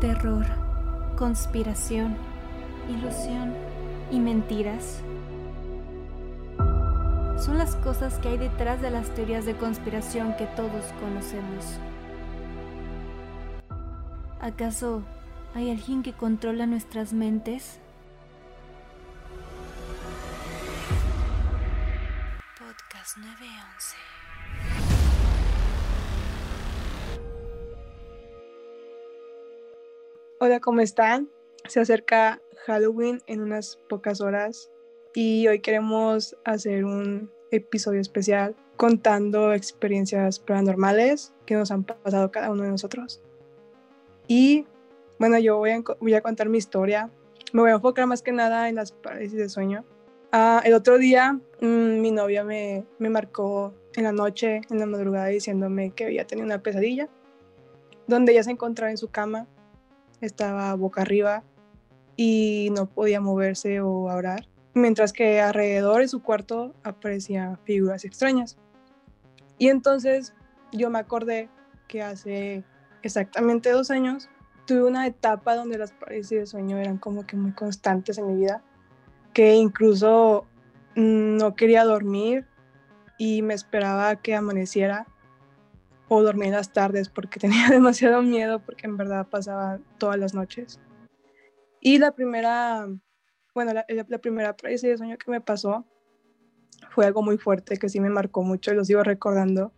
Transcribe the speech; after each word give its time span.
Terror, 0.00 0.46
conspiración, 1.18 2.16
ilusión 2.88 3.52
y 4.10 4.18
mentiras. 4.18 5.02
Son 7.38 7.58
las 7.58 7.76
cosas 7.76 8.18
que 8.18 8.28
hay 8.28 8.38
detrás 8.38 8.80
de 8.80 8.90
las 8.90 9.10
teorías 9.10 9.44
de 9.44 9.54
conspiración 9.58 10.34
que 10.38 10.46
todos 10.46 10.86
conocemos. 11.00 11.78
¿Acaso 14.40 15.02
hay 15.54 15.70
alguien 15.70 16.02
que 16.02 16.14
controla 16.14 16.64
nuestras 16.64 17.12
mentes? 17.12 17.78
Hola, 30.50 30.58
¿cómo 30.58 30.80
están? 30.80 31.28
Se 31.68 31.78
acerca 31.78 32.42
Halloween 32.66 33.22
en 33.28 33.40
unas 33.40 33.78
pocas 33.88 34.20
horas 34.20 34.68
y 35.14 35.46
hoy 35.46 35.60
queremos 35.60 36.36
hacer 36.44 36.84
un 36.84 37.30
episodio 37.52 38.00
especial 38.00 38.56
contando 38.76 39.52
experiencias 39.54 40.40
paranormales 40.40 41.32
que 41.46 41.54
nos 41.54 41.70
han 41.70 41.84
pasado 41.84 42.32
cada 42.32 42.50
uno 42.50 42.64
de 42.64 42.70
nosotros. 42.70 43.22
Y 44.26 44.66
bueno, 45.20 45.38
yo 45.38 45.58
voy 45.58 45.70
a, 45.70 46.20
contar 46.20 46.48
mi 46.48 46.58
historia. 46.58 47.10
Me 47.52 47.60
voy 47.60 47.70
a 47.70 47.74
enfocar 47.74 48.08
más 48.08 48.20
que 48.20 48.32
nada 48.32 48.68
en 48.68 48.74
las 48.74 48.90
parálisis 48.90 49.38
de 49.38 49.48
sueño. 49.48 49.84
Ah, 50.32 50.62
el 50.64 50.74
otro 50.74 50.98
día 50.98 51.34
mmm, 51.60 52.00
mi 52.00 52.10
novia 52.10 52.42
me, 52.42 52.84
me 52.98 53.08
marcó 53.08 53.72
en 53.94 54.02
la 54.02 54.10
noche, 54.10 54.62
en 54.68 54.80
la 54.80 54.86
madrugada, 54.86 55.26
diciéndome 55.26 55.92
que 55.92 56.06
había 56.06 56.26
tenido 56.26 56.44
una 56.44 56.60
pesadilla, 56.60 57.08
donde 58.08 58.32
ella 58.32 58.42
se 58.42 58.50
encontraba 58.50 58.90
en 58.90 58.98
su 58.98 59.10
cama, 59.10 59.46
estaba 60.20 60.74
boca 60.74 61.02
arriba 61.02 61.42
y 62.16 62.68
no 62.72 62.86
podía 62.86 63.20
moverse 63.20 63.80
o 63.80 64.10
hablar, 64.10 64.46
mientras 64.74 65.12
que 65.12 65.40
alrededor 65.40 66.02
de 66.02 66.08
su 66.08 66.22
cuarto 66.22 66.74
aparecían 66.82 67.58
figuras 67.64 68.04
extrañas. 68.04 68.58
Y 69.58 69.68
entonces 69.68 70.34
yo 70.72 70.90
me 70.90 70.98
acordé 70.98 71.48
que 71.88 72.02
hace 72.02 72.64
exactamente 73.02 73.70
dos 73.70 73.90
años 73.90 74.28
tuve 74.66 74.84
una 74.84 75.06
etapa 75.06 75.56
donde 75.56 75.78
las 75.78 75.92
parálisis 75.92 76.38
de 76.38 76.46
sueño 76.46 76.78
eran 76.78 76.98
como 76.98 77.26
que 77.26 77.36
muy 77.36 77.52
constantes 77.52 78.18
en 78.18 78.26
mi 78.28 78.34
vida, 78.36 78.62
que 79.32 79.54
incluso 79.54 80.46
no 80.94 81.54
quería 81.54 81.84
dormir 81.84 82.46
y 83.18 83.42
me 83.42 83.54
esperaba 83.54 84.16
que 84.16 84.34
amaneciera 84.34 85.06
o 86.12 86.24
dormir 86.24 86.48
en 86.48 86.54
las 86.54 86.72
tardes 86.72 87.08
porque 87.08 87.38
tenía 87.40 87.68
demasiado 87.70 88.20
miedo 88.20 88.58
porque 88.58 88.86
en 88.86 88.96
verdad 88.96 89.28
pasaba 89.28 89.78
todas 89.96 90.18
las 90.18 90.34
noches. 90.34 90.80
Y 91.80 91.98
la 91.98 92.12
primera, 92.12 92.88
bueno, 93.54 93.72
la, 93.72 94.18
primera 94.18 94.54
parálisis 94.56 94.90
de 94.90 94.98
sueño 94.98 95.16
que 95.16 95.30
me 95.30 95.40
pasó 95.40 95.86
fue 96.90 97.06
algo 97.06 97.22
muy 97.22 97.38
fuerte 97.38 97.76
que 97.76 97.88
sí 97.88 98.00
me 98.00 98.10
marcó 98.10 98.42
mucho 98.42 98.74
lo 98.74 98.84
sigo 98.84 99.02
recordando. 99.04 99.72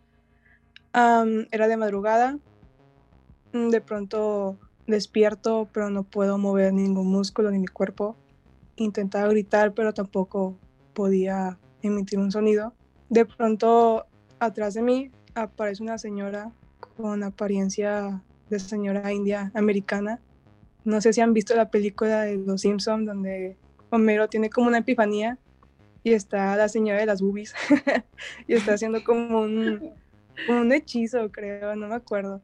Era 0.95 1.69
de 1.69 1.77
madrugada, 1.77 2.39
de 3.53 3.81
pronto 3.83 4.59
despierto, 4.87 5.69
pero 5.73 5.91
no 5.91 6.03
puedo 6.03 6.39
mover 6.39 6.73
ningún 6.73 7.09
músculo 7.09 7.51
ni 7.51 7.59
mi 7.59 7.69
cuerpo. 7.69 8.17
Intentaba 8.77 9.29
gritar, 9.29 9.75
pero 9.75 9.93
tampoco 9.93 10.57
podía 10.95 11.59
emitir 11.83 12.19
un 12.19 12.33
sonido. 12.33 12.73
De 13.11 13.27
pronto, 13.27 14.07
atrás 14.41 14.75
de 14.75 14.83
mí 14.83 15.11
aparece 15.35 15.83
una 15.83 15.99
señora 15.99 16.53
con 16.97 17.23
apariencia 17.23 18.23
de 18.51 18.59
señora 18.59 19.13
india 19.13 19.51
americana. 19.55 20.21
No 20.85 21.01
sé 21.01 21.13
si 21.13 21.21
han 21.21 21.33
visto 21.33 21.55
la 21.55 21.71
película 21.71 22.23
de 22.23 22.37
Los 22.37 22.63
Simpsons, 22.63 23.07
donde 23.07 23.57
Homero 23.91 24.29
tiene 24.29 24.51
como 24.51 24.69
una 24.69 24.79
epifanía 24.79 25.39
y 26.03 26.13
está 26.13 26.57
la 26.57 26.69
señora 26.69 27.01
de 27.01 27.07
las 27.07 27.23
boobies 27.23 27.55
y 28.49 28.55
está 28.55 28.75
haciendo 28.75 29.05
como 29.05 29.43
un, 29.43 29.93
un 30.49 30.73
hechizo, 30.73 31.31
creo, 31.31 31.77
no 31.77 31.89
me 31.89 31.95
acuerdo. 31.95 32.43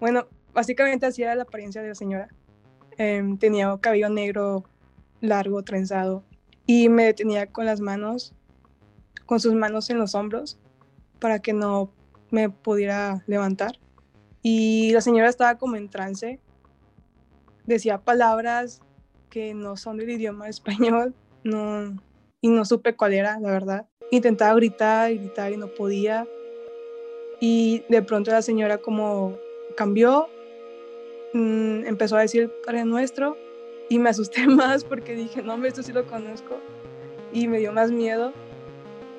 Bueno, 0.00 0.26
básicamente 0.52 1.06
hacía 1.06 1.34
la 1.34 1.42
apariencia 1.42 1.82
de 1.82 1.88
la 1.88 1.94
señora. 1.94 2.28
Eh, 2.96 3.22
tenía 3.38 3.76
cabello 3.80 4.08
negro 4.08 4.64
largo, 5.20 5.62
trenzado, 5.62 6.24
y 6.66 6.88
me 6.88 7.04
detenía 7.04 7.46
con 7.46 7.66
las 7.66 7.80
manos, 7.80 8.34
con 9.26 9.40
sus 9.40 9.54
manos 9.54 9.90
en 9.90 9.98
los 9.98 10.14
hombros, 10.14 10.58
para 11.18 11.38
que 11.38 11.52
no 11.52 11.90
me 12.34 12.50
pudiera 12.50 13.22
levantar. 13.26 13.78
Y 14.42 14.90
la 14.92 15.00
señora 15.00 15.28
estaba 15.28 15.56
como 15.56 15.76
en 15.76 15.88
trance, 15.88 16.40
decía 17.64 17.98
palabras 17.98 18.80
que 19.30 19.54
no 19.54 19.76
son 19.76 19.96
del 19.96 20.10
idioma 20.10 20.48
español, 20.54 21.14
no, 21.44 21.96
y 22.40 22.48
no 22.48 22.64
supe 22.64 22.96
cuál 22.96 23.14
era, 23.14 23.38
la 23.38 23.50
verdad. 23.50 23.86
Intentaba 24.10 24.54
gritar 24.54 25.14
gritar 25.14 25.52
y 25.52 25.56
no 25.56 25.68
podía. 25.68 26.26
Y 27.40 27.84
de 27.88 28.02
pronto 28.02 28.30
la 28.32 28.42
señora 28.42 28.78
como 28.78 29.36
cambió 29.76 30.28
mmm, 31.32 31.84
empezó 31.86 32.16
a 32.16 32.20
decir 32.20 32.50
Padre 32.64 32.84
Nuestro 32.84 33.36
y 33.88 33.98
me 33.98 34.10
asusté 34.10 34.46
más 34.48 34.84
porque 34.84 35.14
dije, 35.14 35.42
no, 35.42 35.62
esto 35.64 35.82
sí 35.82 35.92
lo 35.92 36.06
conozco 36.06 36.58
y 37.32 37.48
me 37.48 37.58
dio 37.58 37.72
más 37.72 37.90
miedo 37.90 38.32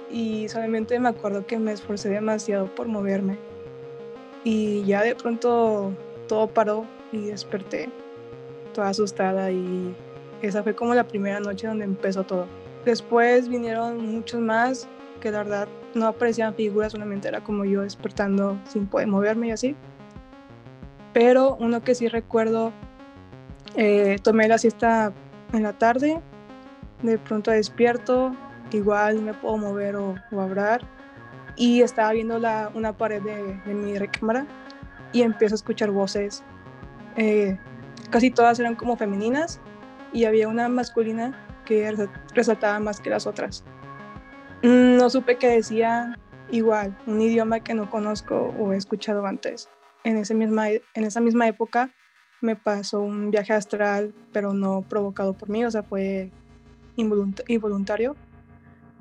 y 0.10 0.48
solamente 0.50 1.00
me 1.00 1.10
acuerdo 1.10 1.46
que 1.46 1.58
me 1.60 1.72
esforcé 1.72 2.10
demasiado 2.10 2.74
por 2.74 2.88
moverme 2.88 3.38
y 4.44 4.84
ya 4.84 5.02
de 5.02 5.16
pronto 5.16 5.92
todo 6.28 6.48
paró 6.48 6.86
y 7.12 7.26
desperté 7.28 7.90
toda 8.74 8.90
asustada 8.90 9.52
y 9.52 9.96
esa 10.42 10.64
fue 10.64 10.76
como 10.76 10.94
la 10.94 11.08
primera 11.08 11.40
noche 11.40 11.68
donde 11.68 11.86
empezó 11.86 12.24
todo. 12.24 12.46
Después 12.84 13.50
vinieron 13.50 14.06
muchos 14.06 14.40
más 14.40 14.88
que 15.22 15.32
la 15.32 15.40
verdad 15.40 15.68
no 15.96 16.08
aparecían 16.08 16.54
figuras, 16.54 16.92
solamente 16.92 17.28
era 17.28 17.44
como 17.44 17.66
yo 17.66 17.82
despertando 17.82 18.60
sin 18.68 18.86
poder 18.86 19.08
moverme 19.08 19.48
y 19.48 19.52
así 19.52 19.76
pero 21.16 21.56
uno 21.62 21.82
que 21.82 21.96
sí 21.96 22.10
recuerdo, 22.10 22.74
eh, 23.78 24.18
tomé 24.22 24.50
la 24.50 24.58
siesta 24.58 25.14
en 25.54 25.64
la 25.64 25.72
tarde, 25.72 26.20
de 27.04 27.18
pronto 27.18 27.52
despierto, 27.52 28.36
igual 28.72 29.22
me 29.22 29.34
puedo 29.34 29.58
mover 29.58 29.96
o, 29.96 30.16
o 30.31 30.42
hablar, 30.42 30.81
y 31.56 31.81
estaba 31.81 32.12
viendo 32.12 32.40
la, 32.40 32.72
una 32.74 32.94
pared 32.94 33.22
de, 33.22 33.59
de, 33.66 33.74
mi 33.74 33.98
recámara 33.98 34.46
y 35.14 35.22
empiezo 35.22 35.56
a 35.56 35.58
escuchar 35.58 35.92
voces. 35.92 36.44
Eh, 37.16 37.58
casi 38.09 38.30
todas 38.30 38.59
eran 38.59 38.75
como 38.75 38.98
femeninas 38.98 39.62
y 40.12 40.25
había 40.25 40.48
una 40.50 40.68
masculina 40.68 41.34
que 41.66 41.96
resaltaba 42.34 42.80
más 42.80 43.00
que 43.00 43.09
las 43.09 43.25
otras. 43.25 43.64
No 44.64 45.09
supe 45.09 45.38
qué 45.38 45.48
decía, 45.48 46.18
igual, 46.52 46.98
un 47.08 47.22
idioma 47.22 47.62
que 47.62 47.74
no 47.74 47.90
conozco 47.90 48.54
o 48.59 48.74
he 48.74 48.78
escuchado 48.78 49.25
antes 49.25 49.70
en, 50.06 50.18
ese 50.18 50.34
misma, 50.34 50.70
en 50.70 51.04
esa 51.04 51.20
misma 51.20 51.48
época 51.48 51.90
me 52.42 52.56
pasó 52.56 53.02
un 53.02 53.31
viaje 53.31 53.54
astral, 53.54 54.14
pero 54.31 54.54
no 54.54 54.84
provocado 54.84 55.34
por 55.34 55.50
mí, 55.50 55.66
o 55.66 55.72
sea, 55.72 55.84
fue 55.84 56.31
involuntario. 56.96 58.16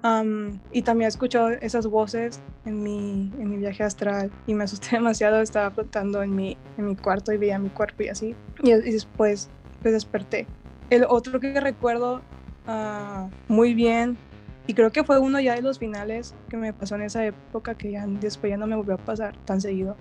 Um, 0.05 0.59
y 0.71 0.83
también 0.83 1.07
he 1.07 1.09
escuchado 1.09 1.49
esas 1.49 1.87
voces 1.87 2.39
en 2.67 2.83
mi, 2.83 3.33
en 3.39 3.49
mi 3.49 3.57
viaje 3.57 3.83
astral 3.83 4.31
y 4.47 4.53
me 4.53 4.65
asusté 4.65 4.89
demasiado, 4.93 5.41
estaba 5.41 5.71
flotando 5.71 6.23
en 6.23 6.37
mi, 6.37 6.59
en 6.77 6.89
mi 6.89 6.95
cuarto 6.95 7.33
y 7.33 7.39
veía 7.39 7.59
mi 7.59 7.71
cuerpo 7.71 8.03
y 8.03 8.09
así. 8.09 8.37
Y, 8.63 8.71
y 8.71 8.93
después 8.93 9.49
pues, 9.83 9.95
desperté. 9.95 10.47
El 10.91 11.05
otro 11.09 11.41
que 11.41 11.59
recuerdo 11.59 12.21
uh, 12.69 13.31
muy 13.49 13.73
bien, 13.73 14.19
y 14.67 14.75
creo 14.75 14.93
que 14.93 15.05
fue 15.05 15.19
uno 15.19 15.41
ya 15.41 15.55
de 15.55 15.63
los 15.63 15.79
finales 15.79 16.35
que 16.51 16.59
me 16.59 16.75
pasó 16.75 16.97
en 16.97 17.03
esa 17.03 17.25
época, 17.25 17.75
que 17.75 17.93
ya 17.93 18.07
después 18.07 18.51
ya 18.51 18.59
no 18.59 18.67
me 18.67 18.77
volvió 18.77 18.95
a 18.95 18.99
pasar 18.99 19.35
tan 19.47 19.61
seguido, 19.63 19.97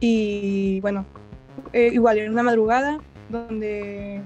y 0.00 0.80
bueno, 0.80 1.04
eh, 1.72 1.90
igual 1.92 2.18
era 2.18 2.30
una 2.30 2.42
madrugada 2.42 3.00
donde 3.28 4.22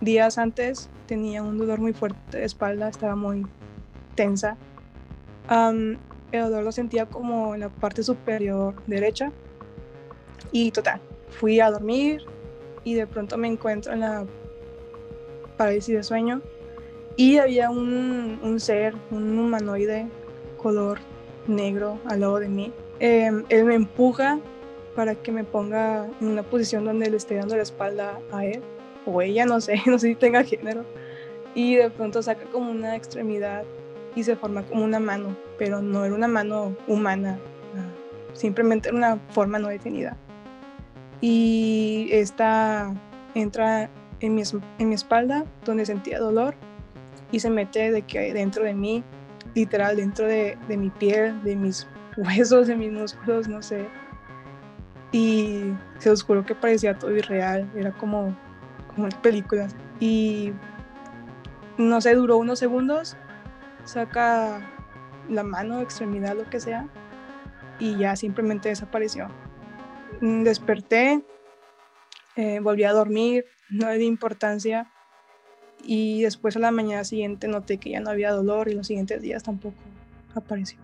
días 0.00 0.38
antes 0.38 0.88
tenía 1.06 1.42
un 1.42 1.58
dolor 1.58 1.80
muy 1.80 1.92
fuerte 1.92 2.38
de 2.38 2.44
espalda, 2.44 2.88
estaba 2.88 3.16
muy 3.16 3.44
tensa. 4.20 4.54
Um, 5.50 5.96
el 6.30 6.42
dolor 6.42 6.64
lo 6.64 6.72
sentía 6.72 7.06
como 7.06 7.54
en 7.54 7.60
la 7.60 7.70
parte 7.70 8.02
superior 8.02 8.74
derecha. 8.86 9.32
Y 10.52 10.70
total, 10.72 11.00
fui 11.30 11.58
a 11.58 11.70
dormir 11.70 12.26
y 12.84 12.92
de 12.94 13.06
pronto 13.06 13.38
me 13.38 13.48
encuentro 13.48 13.94
en 13.94 14.00
la 14.00 14.26
parálisis 15.56 15.94
de 15.94 16.02
sueño 16.02 16.42
y 17.16 17.38
había 17.38 17.70
un, 17.70 18.38
un 18.42 18.60
ser, 18.60 18.94
un 19.10 19.38
humanoide 19.38 20.06
color 20.62 20.98
negro 21.46 21.98
al 22.04 22.20
lado 22.20 22.40
de 22.40 22.48
mí. 22.48 22.72
Eh, 22.98 23.30
él 23.48 23.64
me 23.64 23.74
empuja 23.74 24.38
para 24.94 25.14
que 25.14 25.32
me 25.32 25.44
ponga 25.44 26.06
en 26.20 26.28
una 26.28 26.42
posición 26.42 26.84
donde 26.84 27.08
le 27.08 27.16
esté 27.16 27.36
dando 27.36 27.56
la 27.56 27.62
espalda 27.62 28.20
a 28.32 28.44
él 28.44 28.60
o 29.06 29.22
ella, 29.22 29.46
no 29.46 29.62
sé, 29.62 29.80
no 29.86 29.98
sé 29.98 30.08
si 30.08 30.14
tenga 30.14 30.44
género. 30.44 30.84
Y 31.54 31.76
de 31.76 31.88
pronto 31.88 32.22
saca 32.22 32.44
como 32.52 32.70
una 32.70 32.96
extremidad 32.96 33.64
y 34.14 34.24
se 34.24 34.36
forma 34.36 34.62
como 34.62 34.84
una 34.84 35.00
mano, 35.00 35.36
pero 35.58 35.80
no 35.80 36.04
era 36.04 36.14
una 36.14 36.28
mano 36.28 36.76
humana, 36.86 37.38
simplemente 38.32 38.88
era 38.88 38.96
una 38.96 39.16
forma 39.30 39.58
no 39.58 39.68
definida. 39.68 40.16
y 41.20 42.08
esta 42.12 42.94
entra 43.34 43.90
en 44.20 44.34
mi, 44.34 44.42
en 44.78 44.88
mi 44.88 44.94
espalda 44.94 45.44
donde 45.64 45.86
sentía 45.86 46.18
dolor 46.18 46.54
y 47.32 47.40
se 47.40 47.50
mete 47.50 47.90
de 47.90 48.02
que 48.02 48.32
dentro 48.32 48.64
de 48.64 48.74
mí, 48.74 49.04
literal, 49.54 49.96
dentro 49.96 50.26
de, 50.26 50.58
de 50.68 50.76
mi 50.76 50.90
piel, 50.90 51.42
de 51.42 51.56
mis 51.56 51.86
huesos, 52.16 52.66
de 52.66 52.76
mis 52.76 52.92
músculos, 52.92 53.48
no 53.48 53.62
sé. 53.62 53.86
Y 55.12 55.72
se 55.98 56.10
os 56.10 56.22
juro 56.22 56.44
que 56.44 56.54
parecía 56.54 56.98
todo 56.98 57.16
irreal, 57.16 57.70
era 57.76 57.92
como, 57.92 58.36
como 58.94 59.06
en 59.06 59.12
películas. 59.22 59.74
Y 60.00 60.52
no 61.78 62.00
sé, 62.00 62.14
duró 62.14 62.36
unos 62.36 62.58
segundos, 62.58 63.16
saca 63.84 64.60
la 65.28 65.42
mano, 65.42 65.80
extremidad, 65.80 66.36
lo 66.36 66.48
que 66.48 66.60
sea, 66.60 66.88
y 67.78 67.96
ya 67.96 68.16
simplemente 68.16 68.68
desapareció. 68.68 69.28
Mm, 70.20 70.42
desperté, 70.42 71.22
eh, 72.36 72.60
volví 72.60 72.84
a 72.84 72.92
dormir, 72.92 73.44
no 73.70 73.88
le 73.88 73.98
di 73.98 74.06
importancia 74.06 74.90
y 75.82 76.22
después 76.22 76.56
a 76.56 76.58
la 76.58 76.70
mañana 76.70 77.04
siguiente 77.04 77.48
noté 77.48 77.78
que 77.78 77.90
ya 77.90 78.00
no 78.00 78.10
había 78.10 78.32
dolor 78.32 78.68
y 78.68 78.74
los 78.74 78.86
siguientes 78.86 79.22
días 79.22 79.42
tampoco 79.42 79.76
apareció. 80.34 80.78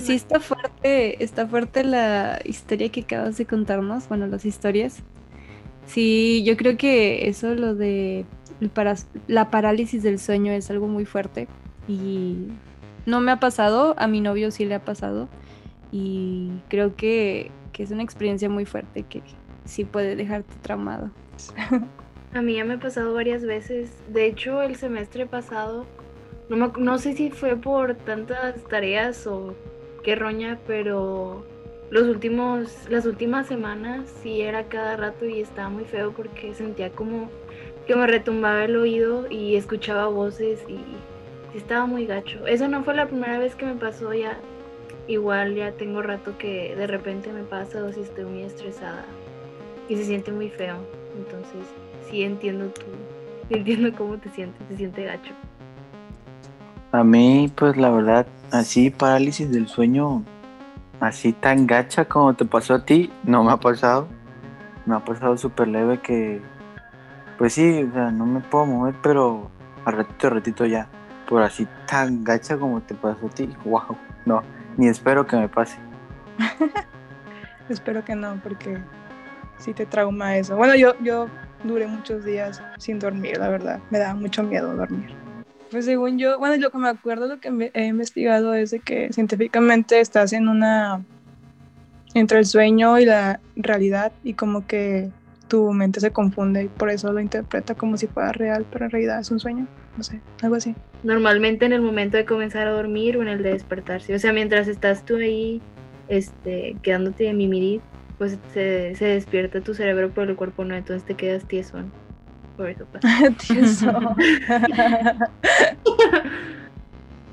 sí, 0.00 0.14
está 0.14 0.40
fuerte, 0.40 1.22
está 1.22 1.46
fuerte 1.46 1.84
la 1.84 2.40
historia 2.44 2.90
que 2.90 3.02
acabas 3.02 3.36
de 3.36 3.46
contarnos, 3.46 4.08
bueno, 4.08 4.26
las 4.26 4.44
historias. 4.44 5.02
Sí, 5.86 6.42
yo 6.44 6.56
creo 6.56 6.76
que 6.76 7.28
eso, 7.28 7.54
lo 7.54 7.74
de 7.74 8.24
la 9.26 9.50
parálisis 9.50 10.02
del 10.02 10.18
sueño 10.18 10.52
es 10.52 10.70
algo 10.70 10.86
muy 10.86 11.04
fuerte 11.04 11.48
y 11.90 12.48
no 13.06 13.20
me 13.20 13.32
ha 13.32 13.40
pasado, 13.40 13.94
a 13.98 14.06
mi 14.06 14.20
novio 14.20 14.50
sí 14.50 14.64
le 14.64 14.74
ha 14.76 14.84
pasado 14.84 15.28
y 15.90 16.50
creo 16.68 16.94
que, 16.94 17.50
que 17.72 17.82
es 17.82 17.90
una 17.90 18.02
experiencia 18.02 18.48
muy 18.48 18.64
fuerte 18.64 19.02
que 19.02 19.22
sí 19.64 19.84
puede 19.84 20.16
dejarte 20.16 20.54
traumado. 20.62 21.10
A 22.32 22.42
mí 22.42 22.54
ya 22.54 22.64
me 22.64 22.74
ha 22.74 22.78
pasado 22.78 23.12
varias 23.12 23.44
veces. 23.44 23.90
De 24.08 24.26
hecho, 24.26 24.62
el 24.62 24.76
semestre 24.76 25.26
pasado, 25.26 25.84
no, 26.48 26.72
no 26.78 26.98
sé 26.98 27.14
si 27.14 27.30
fue 27.30 27.56
por 27.56 27.96
tantas 27.96 28.62
tareas 28.68 29.26
o 29.26 29.56
qué 30.04 30.14
roña, 30.14 30.56
pero 30.64 31.44
los 31.90 32.04
últimos, 32.04 32.88
las 32.88 33.04
últimas 33.04 33.48
semanas 33.48 34.08
sí 34.22 34.42
era 34.42 34.68
cada 34.68 34.96
rato 34.96 35.26
y 35.26 35.40
estaba 35.40 35.70
muy 35.70 35.84
feo 35.84 36.12
porque 36.12 36.54
sentía 36.54 36.90
como 36.90 37.28
que 37.88 37.96
me 37.96 38.06
retumbaba 38.06 38.64
el 38.64 38.76
oído 38.76 39.28
y 39.28 39.56
escuchaba 39.56 40.06
voces 40.06 40.60
y 40.68 40.78
estaba 41.54 41.86
muy 41.86 42.06
gacho. 42.06 42.46
Eso 42.46 42.68
no 42.68 42.82
fue 42.84 42.94
la 42.94 43.06
primera 43.06 43.38
vez 43.38 43.54
que 43.54 43.66
me 43.66 43.74
pasó 43.74 44.12
ya. 44.12 44.38
Igual 45.08 45.54
ya 45.54 45.72
tengo 45.72 46.02
rato 46.02 46.38
que 46.38 46.74
de 46.76 46.86
repente 46.86 47.32
me 47.32 47.42
pasa 47.42 47.82
o 47.82 47.92
si 47.92 48.00
estoy 48.00 48.24
muy 48.24 48.42
estresada 48.42 49.04
y 49.88 49.96
se 49.96 50.04
siente 50.04 50.30
muy 50.30 50.50
feo. 50.50 50.76
Entonces 51.16 51.66
sí 52.08 52.22
entiendo 52.22 52.68
tú, 52.68 52.82
entiendo 53.48 53.90
cómo 53.96 54.16
te 54.18 54.30
sientes, 54.30 54.60
se 54.68 54.76
siente 54.76 55.04
gacho. 55.04 55.32
A 56.92 57.04
mí, 57.04 57.52
pues 57.54 57.76
la 57.76 57.90
verdad, 57.90 58.26
así 58.50 58.90
parálisis 58.90 59.50
del 59.50 59.68
sueño, 59.68 60.24
así 61.00 61.32
tan 61.32 61.66
gacha 61.66 62.04
como 62.04 62.34
te 62.34 62.44
pasó 62.44 62.74
a 62.74 62.84
ti, 62.84 63.10
no 63.24 63.44
me 63.44 63.52
ha 63.52 63.56
pasado. 63.56 64.08
Me 64.86 64.96
ha 64.96 65.04
pasado 65.04 65.36
súper 65.36 65.68
leve 65.68 65.98
que, 66.00 66.40
pues 67.38 67.52
sí, 67.52 67.82
o 67.82 67.92
sea, 67.92 68.10
no 68.10 68.26
me 68.26 68.40
puedo 68.40 68.66
mover, 68.66 68.94
pero 69.02 69.50
a 69.84 69.90
ratito, 69.90 70.26
a 70.26 70.30
ratito 70.30 70.66
ya. 70.66 70.88
Por 71.30 71.42
así 71.42 71.66
tan 71.86 72.24
gacha 72.24 72.58
como 72.58 72.82
te 72.82 72.94
pasó 72.94 73.26
a 73.26 73.30
ti, 73.30 73.48
wow, 73.64 73.96
no, 74.26 74.42
ni 74.76 74.88
espero 74.88 75.26
que 75.26 75.36
me 75.36 75.48
pase. 75.48 75.78
espero 77.70 78.04
que 78.04 78.14
no, 78.14 78.38
porque 78.42 78.78
sí 79.58 79.72
te 79.72 79.86
trauma 79.86 80.36
eso. 80.36 80.56
Bueno, 80.56 80.74
yo, 80.74 80.94
yo 81.00 81.28
duré 81.64 81.86
muchos 81.86 82.24
días 82.24 82.62
sin 82.78 82.98
dormir, 82.98 83.38
la 83.38 83.48
verdad. 83.48 83.80
Me 83.90 83.98
daba 83.98 84.14
mucho 84.14 84.42
miedo 84.42 84.74
dormir. 84.74 85.14
Pues 85.70 85.84
según 85.84 86.18
yo, 86.18 86.38
bueno, 86.38 86.56
lo 86.56 86.70
que 86.70 86.78
me 86.78 86.88
acuerdo, 86.88 87.28
lo 87.28 87.38
que 87.38 87.70
he 87.74 87.86
investigado 87.86 88.54
es 88.54 88.72
de 88.72 88.80
que 88.80 89.12
científicamente 89.12 90.00
estás 90.00 90.32
en 90.32 90.48
una, 90.48 91.04
entre 92.14 92.38
el 92.38 92.46
sueño 92.46 92.98
y 92.98 93.04
la 93.04 93.38
realidad 93.54 94.10
y 94.24 94.34
como 94.34 94.66
que 94.66 95.10
tu 95.46 95.72
mente 95.72 96.00
se 96.00 96.10
confunde 96.10 96.64
y 96.64 96.68
por 96.68 96.90
eso 96.90 97.12
lo 97.12 97.20
interpreta 97.20 97.74
como 97.74 97.96
si 97.96 98.08
fuera 98.08 98.32
real, 98.32 98.66
pero 98.70 98.86
en 98.86 98.90
realidad 98.90 99.20
es 99.20 99.30
un 99.30 99.38
sueño, 99.38 99.68
no 99.96 100.02
sé, 100.02 100.20
algo 100.42 100.56
así. 100.56 100.74
Normalmente 101.02 101.64
en 101.64 101.72
el 101.72 101.80
momento 101.80 102.16
de 102.16 102.24
comenzar 102.24 102.66
a 102.66 102.72
dormir 102.72 103.16
o 103.16 103.22
en 103.22 103.28
el 103.28 103.42
de 103.42 103.52
despertarse, 103.52 104.14
o 104.14 104.18
sea, 104.18 104.32
mientras 104.32 104.68
estás 104.68 105.04
tú 105.04 105.16
ahí, 105.16 105.62
este, 106.08 106.76
quedándote 106.82 107.24
de 107.24 107.32
mimirir, 107.32 107.80
pues 108.18 108.38
se, 108.52 108.94
se, 108.96 109.06
despierta 109.06 109.62
tu 109.62 109.72
cerebro, 109.72 110.10
pero 110.14 110.30
el 110.30 110.36
cuerpo 110.36 110.64
no, 110.64 110.74
entonces 110.74 111.04
te 111.04 111.14
quedas 111.14 111.46
tieso. 111.46 111.78
Por 112.56 112.68
eso 112.68 112.84
pasa. 112.84 113.08
tieso. 113.46 113.90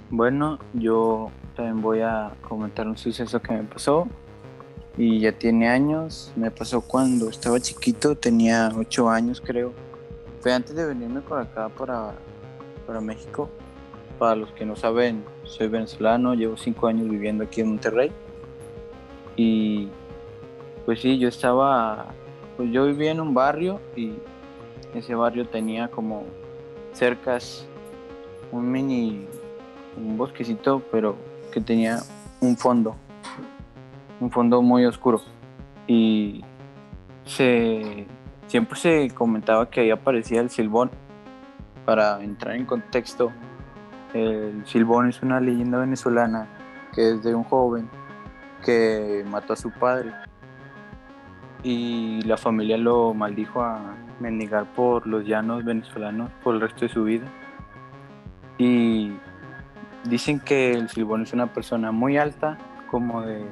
bueno, 0.09 0.59
yo 0.73 1.29
también 1.57 1.81
voy 1.81 1.99
a 1.99 2.31
comentar 2.47 2.87
un 2.87 2.97
suceso 2.97 3.41
que 3.41 3.51
me 3.51 3.63
pasó 3.63 4.07
y 4.97 5.19
ya 5.19 5.33
tiene 5.33 5.67
años. 5.67 6.31
Me 6.35 6.51
pasó 6.51 6.79
cuando 6.79 7.29
estaba 7.29 7.59
chiquito, 7.59 8.15
tenía 8.15 8.71
ocho 8.73 9.09
años 9.09 9.41
creo. 9.45 9.73
Fue 10.39 10.53
antes 10.53 10.75
de 10.75 10.85
venirme 10.85 11.19
por 11.19 11.39
acá 11.39 11.67
para, 11.67 12.13
para 12.87 13.01
México. 13.01 13.49
Para 14.17 14.35
los 14.35 14.49
que 14.53 14.65
no 14.65 14.75
saben, 14.75 15.23
soy 15.43 15.67
venezolano, 15.67 16.33
llevo 16.33 16.57
cinco 16.57 16.87
años 16.87 17.07
viviendo 17.07 17.43
aquí 17.43 17.61
en 17.61 17.69
Monterrey. 17.69 18.11
Y 19.35 19.89
pues 20.85 21.01
sí, 21.01 21.19
yo 21.19 21.27
estaba, 21.27 22.07
pues 22.55 22.71
yo 22.71 22.85
vivía 22.85 23.11
en 23.11 23.19
un 23.19 23.33
barrio 23.35 23.79
y 23.95 24.13
ese 24.95 25.13
barrio 25.13 25.45
tenía 25.45 25.89
como 25.89 26.23
cercas 26.93 27.67
un 28.51 28.71
mini, 28.71 29.27
un 29.97 30.17
bosquecito, 30.17 30.81
pero 30.91 31.15
que 31.51 31.61
tenía 31.61 31.99
un 32.41 32.57
fondo, 32.57 32.95
un 34.19 34.31
fondo 34.31 34.61
muy 34.61 34.85
oscuro. 34.85 35.21
Y 35.87 36.43
se, 37.25 38.07
siempre 38.47 38.79
se 38.79 39.09
comentaba 39.11 39.69
que 39.69 39.81
ahí 39.81 39.91
aparecía 39.91 40.41
el 40.41 40.49
silbón. 40.49 40.89
Para 41.87 42.21
entrar 42.21 42.57
en 42.57 42.65
contexto, 42.65 43.31
el 44.13 44.65
silbón 44.65 45.07
es 45.07 45.21
una 45.21 45.39
leyenda 45.39 45.77
venezolana 45.77 46.45
que 46.93 47.11
es 47.11 47.23
de 47.23 47.33
un 47.33 47.45
joven 47.45 47.89
que 48.61 49.23
mató 49.25 49.53
a 49.53 49.55
su 49.55 49.71
padre 49.71 50.11
y 51.63 52.21
la 52.23 52.35
familia 52.35 52.77
lo 52.77 53.13
maldijo 53.13 53.61
a 53.61 53.95
mendigar 54.19 54.65
por 54.75 55.07
los 55.07 55.25
llanos 55.25 55.63
venezolanos 55.63 56.29
por 56.43 56.55
el 56.55 56.59
resto 56.59 56.81
de 56.81 56.89
su 56.89 57.05
vida. 57.05 57.25
Y 58.57 59.13
dicen 60.09 60.41
que 60.41 60.71
el 60.71 60.89
Silbón 60.89 61.21
es 61.21 61.31
una 61.31 61.53
persona 61.53 61.93
muy 61.93 62.17
alta, 62.17 62.57
como 62.91 63.21
de 63.21 63.45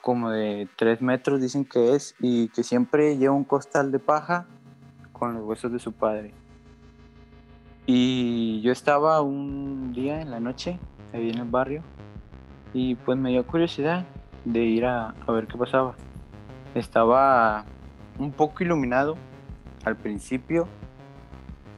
como 0.00 0.30
de 0.30 0.68
3 0.76 1.02
metros 1.02 1.40
dicen 1.40 1.64
que 1.64 1.96
es, 1.96 2.14
y 2.20 2.50
que 2.50 2.62
siempre 2.62 3.16
lleva 3.16 3.34
un 3.34 3.42
costal 3.42 3.90
de 3.90 3.98
paja 3.98 4.46
con 5.12 5.34
los 5.34 5.42
huesos 5.42 5.72
de 5.72 5.80
su 5.80 5.92
padre. 5.92 6.34
Y 7.86 8.60
yo 8.62 8.72
estaba 8.72 9.20
un 9.20 9.92
día 9.92 10.20
en 10.20 10.30
la 10.30 10.40
noche, 10.40 10.78
ahí 11.12 11.30
en 11.30 11.38
el 11.38 11.48
barrio, 11.48 11.82
y 12.72 12.94
pues 12.94 13.18
me 13.18 13.30
dio 13.30 13.46
curiosidad 13.46 14.06
de 14.44 14.60
ir 14.60 14.86
a 14.86 15.14
ver 15.28 15.46
qué 15.46 15.58
pasaba 15.58 15.94
estaba 16.74 17.64
un 18.18 18.32
poco 18.32 18.62
iluminado 18.62 19.16
al 19.84 19.96
principio, 19.96 20.68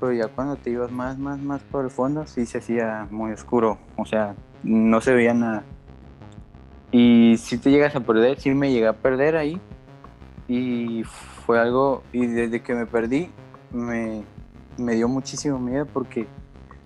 pero 0.00 0.12
ya 0.12 0.28
cuando 0.28 0.56
te 0.56 0.70
ibas 0.70 0.90
más, 0.90 1.18
más, 1.18 1.40
más 1.40 1.62
por 1.62 1.84
el 1.84 1.90
fondo, 1.90 2.26
sí 2.26 2.46
se 2.46 2.58
hacía 2.58 3.06
muy 3.10 3.32
oscuro, 3.32 3.78
o 3.96 4.04
sea, 4.04 4.34
no 4.62 5.00
se 5.00 5.14
veía 5.14 5.34
nada. 5.34 5.62
Y 6.90 7.36
si 7.38 7.58
te 7.58 7.70
llegas 7.70 7.94
a 7.96 8.00
perder, 8.00 8.38
sí 8.38 8.50
me 8.50 8.70
llegué 8.70 8.86
a 8.86 8.92
perder 8.92 9.36
ahí. 9.36 9.58
Y 10.46 11.04
fue 11.04 11.58
algo, 11.58 12.02
y 12.12 12.26
desde 12.26 12.62
que 12.62 12.74
me 12.74 12.84
perdí, 12.84 13.30
me, 13.72 14.24
me 14.78 14.94
dio 14.94 15.08
muchísimo 15.08 15.58
miedo 15.58 15.86
porque 15.86 16.26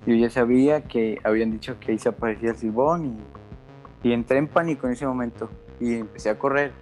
yo 0.07 0.14
ya 0.14 0.31
sabía 0.31 0.83
que 0.83 1.19
habían 1.25 1.50
dicho 1.50 1.78
que 1.81 1.93
ahí 1.93 1.99
se 1.99 2.09
aparecía 2.09 2.50
el 2.50 2.57
silbón 2.57 3.19
y, 4.02 4.12
entré 4.12 4.38
en 4.38 4.47
pánico 4.47 4.87
en 4.87 4.93
ese 4.93 5.05
momento 5.05 5.50
y 5.81 5.95
empecé 5.95 6.31
a 6.31 6.38
correr 6.38 6.73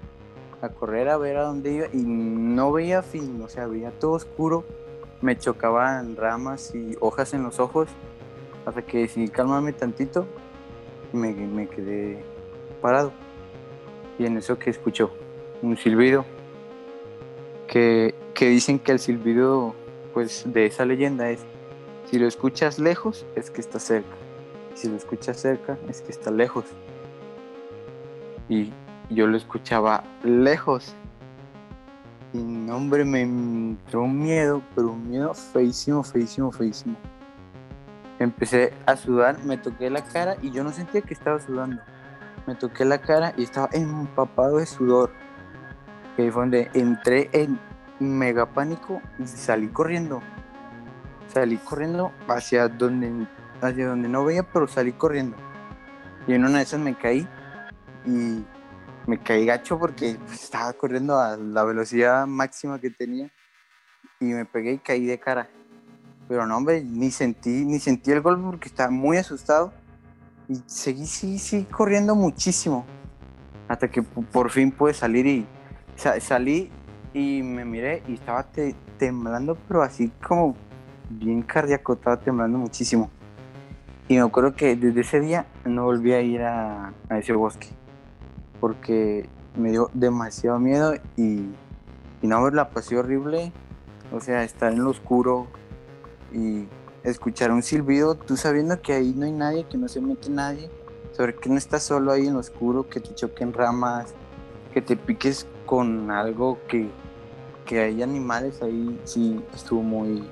a 0.60 0.68
correr 0.68 1.08
a 1.08 1.16
ver 1.16 1.38
a 1.38 1.44
dónde 1.44 1.72
iba 1.72 1.86
y 1.92 2.02
no 2.02 2.70
veía 2.70 3.02
fin, 3.02 3.40
o 3.42 3.48
sea, 3.48 3.66
veía 3.66 3.90
todo 3.90 4.12
oscuro, 4.12 4.64
me 5.22 5.38
chocaban 5.38 6.16
ramas 6.16 6.74
y 6.74 6.96
hojas 7.00 7.34
en 7.34 7.42
los 7.42 7.60
ojos, 7.60 7.88
hasta 8.66 8.82
que 8.82 8.98
decidí 8.98 9.28
calmarme 9.28 9.72
tantito 9.72 10.26
y 11.12 11.16
me, 11.16 11.32
me 11.32 11.66
quedé 11.66 12.24
parado. 12.80 13.12
Y 14.18 14.26
en 14.26 14.36
eso 14.36 14.58
que 14.58 14.70
escuchó 14.70 15.10
un 15.60 15.76
silbido, 15.76 16.24
que, 17.66 18.14
que 18.34 18.48
dicen 18.48 18.78
que 18.78 18.92
el 18.92 18.98
silbido 18.98 19.74
pues 20.14 20.44
de 20.46 20.66
esa 20.66 20.86
leyenda 20.86 21.28
es, 21.28 21.44
si 22.10 22.18
lo 22.18 22.26
escuchas 22.26 22.78
lejos 22.78 23.26
es 23.36 23.50
que 23.50 23.60
está 23.60 23.78
cerca, 23.78 24.16
si 24.74 24.88
lo 24.88 24.96
escuchas 24.96 25.38
cerca 25.38 25.76
es 25.88 26.00
que 26.00 26.12
está 26.12 26.30
lejos. 26.30 26.64
Y 28.48 28.72
yo 29.10 29.26
lo 29.26 29.36
escuchaba 29.36 30.04
lejos 30.22 30.94
no, 32.34 32.76
hombre, 32.76 33.04
me 33.04 33.22
entró 33.22 34.02
un 34.02 34.18
miedo, 34.18 34.60
pero 34.74 34.88
un 34.88 35.08
miedo 35.08 35.34
feísimo, 35.34 36.02
feísimo, 36.02 36.50
feísimo. 36.50 36.96
Empecé 38.18 38.72
a 38.86 38.96
sudar, 38.96 39.38
me 39.44 39.56
toqué 39.56 39.88
la 39.88 40.02
cara 40.02 40.36
y 40.42 40.50
yo 40.50 40.64
no 40.64 40.72
sentía 40.72 41.00
que 41.00 41.14
estaba 41.14 41.38
sudando. 41.38 41.80
Me 42.48 42.56
toqué 42.56 42.84
la 42.84 42.98
cara 42.98 43.34
y 43.36 43.44
estaba 43.44 43.68
empapado 43.72 44.56
de 44.56 44.66
sudor. 44.66 45.12
Que 46.16 46.30
fue 46.32 46.42
donde 46.42 46.70
entré 46.74 47.30
en 47.32 47.58
mega 48.00 48.46
pánico 48.46 49.00
y 49.18 49.26
salí 49.26 49.68
corriendo. 49.68 50.22
Salí 51.32 51.56
corriendo 51.58 52.12
hacia 52.28 52.68
donde, 52.68 53.26
hacia 53.60 53.88
donde 53.88 54.08
no 54.08 54.24
veía, 54.24 54.42
pero 54.42 54.68
salí 54.68 54.92
corriendo. 54.92 55.36
Y 56.26 56.34
en 56.34 56.44
una 56.44 56.58
de 56.58 56.64
esas 56.64 56.80
me 56.80 56.94
caí 56.94 57.26
y 58.06 58.44
me 59.06 59.18
caí 59.18 59.44
gacho 59.46 59.78
porque 59.78 60.16
pues, 60.26 60.44
estaba 60.44 60.72
corriendo 60.72 61.18
a 61.18 61.36
la 61.36 61.64
velocidad 61.64 62.26
máxima 62.26 62.80
que 62.80 62.90
tenía 62.90 63.30
y 64.20 64.26
me 64.26 64.44
pegué 64.44 64.72
y 64.72 64.78
caí 64.78 65.06
de 65.06 65.18
cara. 65.18 65.48
Pero 66.28 66.46
no, 66.46 66.56
hombre, 66.56 66.82
ni 66.82 67.10
sentí, 67.10 67.64
ni 67.64 67.78
sentí 67.78 68.10
el 68.10 68.22
golpe 68.22 68.42
porque 68.44 68.68
estaba 68.68 68.90
muy 68.90 69.18
asustado 69.18 69.72
y 70.48 70.56
seguí, 70.66 71.06
sí, 71.06 71.38
sí, 71.38 71.64
corriendo 71.70 72.14
muchísimo 72.14 72.86
hasta 73.68 73.88
que 73.88 74.02
por 74.02 74.50
fin 74.50 74.70
pude 74.70 74.94
salir 74.94 75.26
y 75.26 75.46
salí 76.20 76.70
y 77.14 77.42
me 77.42 77.64
miré 77.64 78.02
y 78.08 78.14
estaba 78.14 78.46
temblando, 78.98 79.56
pero 79.68 79.82
así 79.82 80.10
como 80.26 80.56
bien 81.08 81.42
cardíaco, 81.42 81.94
estaba 81.94 82.18
temblando 82.18 82.58
muchísimo. 82.58 83.08
Y 84.08 84.16
me 84.16 84.20
acuerdo 84.20 84.54
que 84.54 84.76
desde 84.76 85.00
ese 85.00 85.20
día 85.20 85.46
no 85.64 85.84
volví 85.84 86.12
a 86.12 86.20
ir 86.20 86.42
a, 86.42 86.92
a 87.08 87.18
ese 87.18 87.32
bosque 87.32 87.68
porque 88.60 89.28
me 89.56 89.70
dio 89.70 89.90
demasiado 89.94 90.58
miedo 90.58 90.94
y, 91.16 91.48
y 92.20 92.26
no 92.26 92.50
la 92.50 92.70
pasé 92.70 92.96
horrible. 92.96 93.52
O 94.12 94.20
sea, 94.20 94.42
estar 94.42 94.72
en 94.72 94.84
lo 94.84 94.90
oscuro 94.90 95.46
y 96.32 96.66
escuchar 97.02 97.52
un 97.52 97.62
silbido, 97.62 98.14
tú 98.14 98.36
sabiendo 98.36 98.80
que 98.80 98.92
ahí 98.92 99.14
no 99.16 99.26
hay 99.26 99.32
nadie, 99.32 99.66
que 99.68 99.76
no 99.76 99.88
se 99.88 100.00
mete 100.00 100.30
nadie, 100.30 100.70
sobre 101.12 101.34
que 101.34 101.48
no 101.48 101.56
estás 101.56 101.82
solo 101.82 102.12
ahí 102.12 102.26
en 102.26 102.34
lo 102.34 102.40
oscuro, 102.40 102.88
que 102.88 103.00
te 103.00 103.14
choquen 103.14 103.52
ramas, 103.52 104.14
que 104.72 104.82
te 104.82 104.96
piques 104.96 105.46
con 105.66 106.10
algo, 106.10 106.58
que, 106.68 106.88
que 107.64 107.80
hay 107.80 108.02
animales 108.02 108.60
ahí, 108.62 108.98
sí, 109.04 109.40
estuvo 109.54 109.82
muy, 109.82 110.24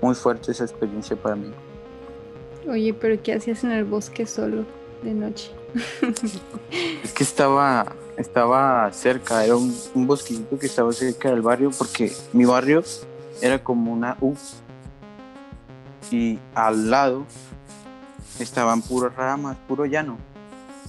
muy 0.00 0.14
fuerte 0.14 0.52
esa 0.52 0.64
experiencia 0.64 1.16
para 1.16 1.36
mí. 1.36 1.52
Oye, 2.68 2.94
pero 2.94 3.20
¿qué 3.22 3.34
hacías 3.34 3.62
en 3.64 3.72
el 3.72 3.84
bosque 3.84 4.26
solo 4.26 4.64
de 5.02 5.14
noche? 5.14 5.50
es 7.02 7.12
que 7.12 7.22
estaba, 7.24 7.94
estaba 8.16 8.90
cerca, 8.92 9.44
era 9.44 9.56
un, 9.56 9.74
un 9.94 10.06
bosquecito 10.06 10.58
que 10.58 10.66
estaba 10.66 10.92
cerca 10.92 11.30
del 11.30 11.42
barrio 11.42 11.70
porque 11.76 12.12
mi 12.32 12.44
barrio 12.44 12.82
era 13.42 13.62
como 13.62 13.92
una 13.92 14.16
U 14.20 14.34
y 16.10 16.38
al 16.54 16.90
lado 16.90 17.24
estaban 18.38 18.82
puras 18.82 19.14
ramas, 19.14 19.56
puro 19.68 19.84
llano, 19.84 20.18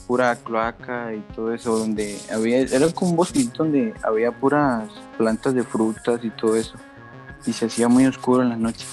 pura 0.08 0.36
cloaca 0.36 1.14
y 1.14 1.20
todo 1.36 1.54
eso, 1.54 1.78
donde 1.78 2.18
había, 2.32 2.60
era 2.60 2.92
como 2.94 3.12
un 3.12 3.18
bosquecito 3.18 3.64
donde 3.64 3.94
había 4.04 4.32
puras 4.32 4.90
plantas 5.18 5.54
de 5.54 5.64
frutas 5.64 6.24
y 6.24 6.30
todo 6.30 6.56
eso, 6.56 6.76
y 7.46 7.54
se 7.54 7.66
hacía 7.66 7.88
muy 7.88 8.06
oscuro 8.06 8.44
en 8.44 8.50
la 8.50 8.58
noche. 8.58 8.86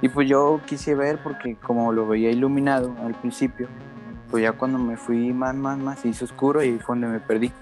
Y 0.00 0.08
pues 0.08 0.28
yo 0.28 0.60
quise 0.66 0.94
ver 0.94 1.18
porque 1.22 1.56
como 1.56 1.92
lo 1.92 2.08
veía 2.08 2.30
iluminado 2.30 2.94
al 3.04 3.14
principio, 3.14 3.68
pues 4.30 4.42
ya 4.42 4.52
cuando 4.52 4.78
me 4.78 4.96
fui 4.96 5.32
más, 5.32 5.54
más, 5.54 5.78
más, 5.78 6.00
se 6.00 6.08
hizo 6.08 6.24
oscuro 6.24 6.62
y 6.64 6.78
fue 6.78 6.96
donde 6.96 7.06
me 7.06 7.20
perdí. 7.20 7.52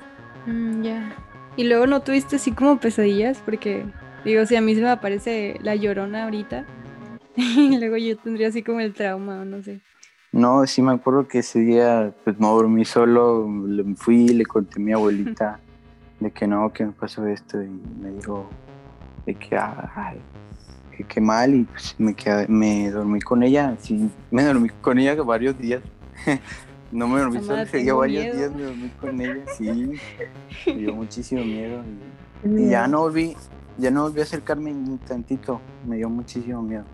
Mm, 0.47 0.83
ya. 0.83 1.13
Y 1.57 1.65
luego 1.65 1.87
no 1.87 2.01
tuviste 2.01 2.37
así 2.37 2.53
como 2.53 2.79
pesadillas, 2.79 3.43
porque 3.45 3.85
digo, 4.25 4.47
si 4.47 4.57
a 4.57 4.61
mí 4.61 4.75
se 4.75 4.81
me 4.81 4.91
aparece 4.91 5.59
la 5.63 5.75
llorona 5.75 6.25
ahorita, 6.25 6.65
y 7.37 7.77
luego 7.77 7.97
yo 7.97 8.17
tendría 8.17 8.49
así 8.49 8.63
como 8.63 8.81
el 8.81 8.95
trauma, 8.95 9.41
o 9.41 9.45
no 9.45 9.63
sé. 9.63 9.81
No, 10.33 10.65
sí 10.67 10.81
me 10.81 10.93
acuerdo 10.93 11.27
que 11.27 11.41
ese 11.41 11.59
día 11.59 12.15
pues 12.23 12.39
no 12.39 12.55
dormí 12.55 12.85
solo, 12.85 13.49
le 13.67 13.97
fui, 13.97 14.29
le 14.29 14.47
conté 14.47 14.81
a 14.81 14.83
mi 14.83 14.93
abuelita 14.93 15.59
de 16.21 16.31
que 16.31 16.47
no, 16.47 16.73
que 16.73 16.87
me 16.87 16.93
pasó 16.93 17.27
esto 17.27 17.61
y 17.61 17.69
me 17.69 18.13
dijo 18.13 18.49
de 19.27 19.35
que, 19.35 19.57
ay, 19.57 20.21
que 20.97 21.03
qué 21.03 21.21
mal 21.21 21.55
y 21.55 21.65
pues 21.65 21.97
me, 21.99 22.15
quedé, 22.15 22.47
me 22.47 22.91
dormí 22.91 23.21
con 23.21 23.43
ella, 23.43 23.77
sí, 23.81 24.09
me 24.31 24.45
dormí 24.45 24.69
con 24.81 24.99
ella 24.99 25.21
varios 25.21 25.59
días. 25.59 25.83
no 26.93 27.09
me 27.09 27.21
dormí 27.21 27.41
solo, 27.43 27.67
seguía 27.71 27.95
varios 27.95 28.37
días 28.37 28.55
me 28.55 28.63
dormí 28.63 28.89
con 29.01 29.21
ella, 29.21 29.45
sí, 29.57 29.95
me 30.67 30.75
dio 30.75 30.95
muchísimo 30.95 31.45
miedo 31.45 31.83
y, 32.45 32.63
y 32.63 32.69
ya 32.69 32.87
no 32.87 33.01
volví, 33.01 33.37
ya 33.79 33.91
no 33.91 34.03
volví 34.03 34.21
a 34.21 34.25
acercarme 34.25 34.73
ni 34.73 34.97
tantito, 34.99 35.61
me 35.89 35.97
dio 35.97 36.09
muchísimo 36.09 36.63
miedo. 36.63 36.85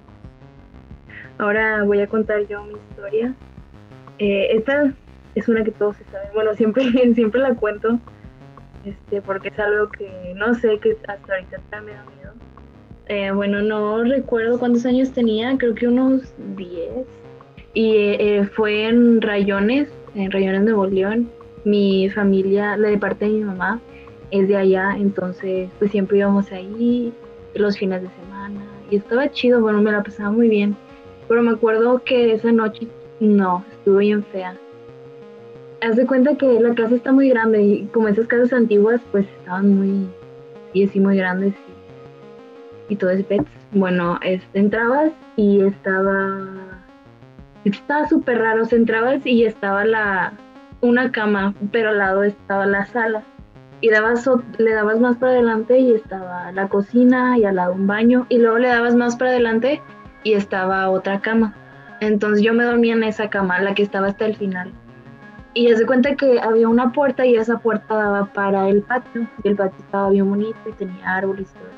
Ahora 1.39 1.85
voy 1.85 2.01
a 2.01 2.07
contar 2.07 2.47
yo 2.47 2.65
mi 2.65 2.75
historia. 2.91 3.35
Eh, 4.19 4.49
esta 4.53 4.93
es 5.35 5.49
una 5.49 5.65
que 5.65 5.71
todos 5.71 5.97
saben. 6.11 6.29
Bueno, 6.35 6.55
siempre, 6.55 6.85
siempre 7.15 7.41
la 7.41 7.55
cuento. 7.55 7.99
Este, 8.85 9.21
porque 9.21 9.49
es 9.49 9.59
algo 9.59 9.89
que 9.91 10.33
no 10.37 10.55
sé, 10.55 10.79
que 10.79 10.97
hasta 11.09 11.35
ahorita 11.35 11.81
me 11.83 11.93
da 11.93 12.05
miedo. 12.05 12.33
Eh, 13.09 13.31
bueno, 13.33 13.61
no 13.61 14.03
recuerdo 14.05 14.59
cuántos 14.59 14.87
años 14.87 15.13
tenía, 15.13 15.57
creo 15.59 15.75
que 15.75 15.89
unos 15.89 16.33
10. 16.57 17.07
Y 17.75 17.95
eh, 17.97 18.49
fue 18.55 18.87
en 18.87 19.21
Rayones, 19.21 19.89
en 20.15 20.31
Rayones 20.31 20.65
de 20.65 20.91
León. 20.91 21.31
Mi 21.65 22.09
familia, 22.11 22.77
la 22.77 22.89
de 22.89 22.99
parte 22.99 23.25
de 23.25 23.33
mi 23.33 23.45
mamá, 23.45 23.81
es 24.31 24.49
de 24.49 24.57
allá, 24.57 24.97
entonces 24.97 25.69
pues 25.79 25.91
siempre 25.91 26.19
íbamos 26.19 26.51
ahí 26.53 27.13
los 27.55 27.77
fines 27.77 28.03
de 28.03 28.09
semana. 28.23 28.61
Y 28.91 28.97
estaba 28.97 29.31
chido, 29.31 29.61
bueno, 29.61 29.83
me 29.83 29.91
la 29.91 30.03
pasaba 30.03 30.31
muy 30.31 30.49
bien. 30.49 30.77
Pero 31.29 31.43
me 31.43 31.53
acuerdo 31.53 32.03
que 32.05 32.33
esa 32.33 32.53
noche, 32.53 32.89
no, 33.21 33.65
estuvo 33.71 33.99
bien 33.99 34.25
fea. 34.25 34.57
Haz 35.83 35.97
de 35.97 36.07
cuenta 36.07 36.37
que 36.37 36.61
la 36.61 36.75
casa 36.75 36.95
está 36.95 37.13
muy 37.13 37.29
grande 37.29 37.63
y 37.63 37.87
como 37.87 38.09
esas 38.09 38.27
casas 38.27 38.53
antiguas, 38.53 39.01
pues 39.13 39.27
estaban 39.41 39.75
muy, 39.77 40.09
y 40.73 40.85
así 40.85 41.01
muy 41.01 41.17
grandes 41.17 41.55
y, 42.89 42.95
y 42.95 42.97
todo 42.97 43.11
ese 43.11 43.25
pets. 43.25 43.51
Bueno, 43.73 44.19
entrabas 44.55 45.13
y 45.37 45.61
estaba, 45.63 46.47
estaba 47.65 48.09
súper 48.09 48.39
raro, 48.39 48.63
o 48.63 48.75
entrabas 48.75 49.27
y 49.27 49.45
estaba 49.45 49.85
la, 49.85 50.33
una 50.81 51.11
cama, 51.11 51.55
pero 51.73 51.91
al 51.91 51.99
lado 51.99 52.23
estaba 52.23 52.67
la 52.67 52.87
sala. 52.87 53.23
Y 53.83 53.91
dabas, 53.91 54.29
le 54.57 54.73
dabas 54.73 54.99
más 55.01 55.19
para 55.19 55.33
adelante 55.33 55.79
y 55.79 55.93
estaba 55.93 56.51
la 56.53 56.69
cocina 56.69 57.37
y 57.37 57.45
al 57.45 57.57
lado 57.57 57.75
un 57.75 57.87
baño. 57.87 58.27
Y 58.31 58.39
luego 58.39 58.59
le 58.59 58.69
dabas 58.69 58.95
más 58.95 59.17
para 59.17 59.33
adelante 59.33 59.83
y 60.27 60.35
estaba 60.35 60.91
otra 60.91 61.21
cama. 61.21 61.55
Entonces 62.01 62.43
yo 62.43 62.53
me 62.53 62.65
dormía 62.65 62.95
en 62.95 63.05
esa 63.05 63.31
cama, 63.31 63.61
la 63.61 63.77
que 63.77 63.85
estaba 63.85 64.09
hasta 64.09 64.27
el 64.27 64.35
final. 64.35 64.73
Y 65.55 65.73
se 65.73 65.87
cuenta 65.87 66.17
que 66.17 66.41
había 66.41 66.69
una 66.69 66.91
puerta 66.91 67.25
y 67.25 67.37
esa 67.37 67.59
puerta 67.59 67.95
daba 67.95 68.27
para 68.33 68.69
el 68.69 68.83
patio. 68.83 69.29
Y 69.45 69.49
el 69.49 69.55
patio 69.55 69.79
estaba 69.79 70.11
bien 70.11 70.29
bonito 70.29 70.59
y 70.69 70.73
tenía 70.73 71.15
árboles 71.15 71.49
y 71.55 71.59
todo. 71.59 71.71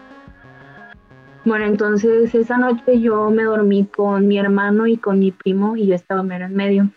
Bueno, 1.44 1.66
entonces 1.66 2.34
esa 2.34 2.56
noche 2.56 3.00
yo 3.02 3.30
me 3.30 3.44
dormí 3.44 3.84
con 3.84 4.26
mi 4.26 4.38
hermano 4.38 4.86
y 4.86 4.96
con 4.96 5.18
mi 5.18 5.30
primo 5.30 5.76
y 5.76 5.86
yo 5.88 5.94
estaba 5.94 6.22
mero 6.22 6.46
en 6.46 6.54
medio. 6.54 6.90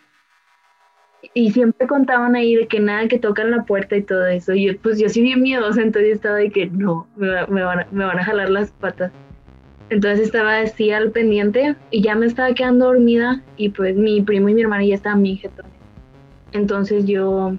Y 1.34 1.52
siempre 1.52 1.86
contaban 1.86 2.34
ahí 2.36 2.56
de 2.56 2.68
que 2.68 2.80
nada, 2.80 3.10
que 3.10 3.20
tocan 3.20 3.52
la 3.52 3.66
puerta 3.66 3.98
y 3.98 4.04
todo 4.04 4.26
eso. 4.28 4.54
Y 4.54 4.68
yo, 4.68 4.80
pues 4.82 4.98
yo 5.00 5.10
sí 5.10 5.22
bien 5.22 5.42
miedosa, 5.42 5.82
entonces 5.82 6.14
estaba 6.14 6.38
de 6.38 6.50
que 6.50 6.68
no, 6.68 7.08
me, 7.18 7.46
me, 7.48 7.62
me 7.92 8.06
van 8.06 8.20
a 8.20 8.24
jalar 8.24 8.50
las 8.50 8.72
patas. 8.72 9.12
Entonces 9.92 10.28
estaba 10.28 10.60
así 10.60 10.90
al 10.92 11.12
pendiente 11.12 11.76
y 11.92 12.02
ya 12.02 12.16
me 12.16 12.26
estaba 12.26 12.54
quedando 12.54 12.86
dormida 12.86 13.44
y 13.58 13.70
pues 13.70 13.98
mi 13.98 14.22
primo 14.22 14.48
y 14.48 14.54
mi 14.54 14.62
hermana 14.62 14.86
ya 14.86 14.96
estaban 14.96 15.22
bien 15.22 15.38
jetones. 15.38 15.74
Entonces 16.54 17.06
yo 17.06 17.58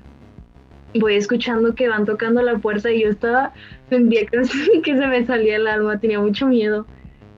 voy 0.94 1.14
escuchando 1.14 1.74
que 1.74 1.88
van 1.88 2.06
tocando 2.06 2.40
la 2.40 2.56
puerta 2.56 2.90
y 2.90 3.02
yo 3.02 3.10
estaba, 3.10 3.52
sentía 3.90 4.24
que, 4.24 4.40
que 4.82 4.96
se 4.96 5.06
me 5.06 5.26
salía 5.26 5.56
el 5.56 5.66
alma, 5.66 6.00
tenía 6.00 6.20
mucho 6.20 6.46
miedo. 6.46 6.86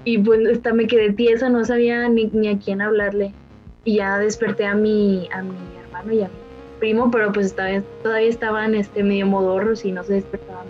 Y 0.05 0.19
pues 0.19 0.49
hasta 0.49 0.73
me 0.73 0.87
quedé 0.87 1.13
tiesa, 1.13 1.49
no 1.49 1.65
sabía 1.65 2.09
ni, 2.09 2.27
ni 2.27 2.47
a 2.47 2.59
quién 2.59 2.81
hablarle. 2.81 3.35
Y 3.83 3.97
ya 3.97 4.21
desperté 4.21 4.65
a 4.65 4.77
mi, 4.77 5.29
a 5.33 5.43
mi 5.43 5.57
hermano 5.83 6.13
y 6.13 6.23
a 6.23 6.29
mi 6.29 6.35
primo, 6.79 7.11
pero 7.11 7.33
pues 7.33 7.53
todavía, 7.53 7.83
todavía 8.05 8.29
estaban 8.29 8.77
este, 8.77 9.03
medio 9.03 9.27
modorros 9.27 9.85
y 9.85 9.91
no 9.91 10.05
se 10.05 10.15
despertaban 10.15 10.67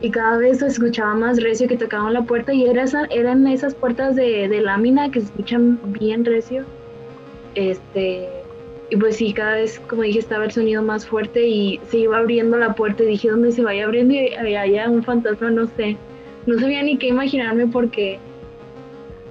y 0.00 0.10
cada 0.10 0.38
vez 0.38 0.58
se 0.58 0.66
escuchaba 0.66 1.14
más 1.14 1.42
recio 1.42 1.66
que 1.66 1.76
tocaban 1.76 2.12
la 2.12 2.22
puerta 2.22 2.52
y 2.52 2.66
era 2.66 2.84
esa, 2.84 3.06
eran 3.06 3.46
esas 3.46 3.74
puertas 3.74 4.14
de, 4.14 4.48
de, 4.48 4.60
lámina 4.60 5.10
que 5.10 5.20
se 5.20 5.26
escuchan 5.26 5.80
bien 5.92 6.24
recio. 6.24 6.64
Este, 7.54 8.28
y 8.90 8.96
pues 8.96 9.16
sí, 9.16 9.32
cada 9.32 9.54
vez, 9.54 9.80
como 9.88 10.02
dije, 10.02 10.20
estaba 10.20 10.44
el 10.44 10.52
sonido 10.52 10.82
más 10.82 11.06
fuerte 11.06 11.46
y 11.46 11.80
se 11.90 11.98
iba 11.98 12.18
abriendo 12.18 12.56
la 12.58 12.74
puerta 12.74 13.02
y 13.02 13.06
dije, 13.06 13.28
¿dónde 13.28 13.50
se 13.50 13.62
vaya 13.62 13.84
abriendo? 13.84 14.14
Y 14.14 14.54
había 14.54 14.88
un 14.88 15.02
fantasma, 15.02 15.50
no 15.50 15.66
sé. 15.66 15.96
No 16.46 16.58
sabía 16.58 16.82
ni 16.82 16.96
qué 16.96 17.08
imaginarme 17.08 17.66
porque... 17.66 18.18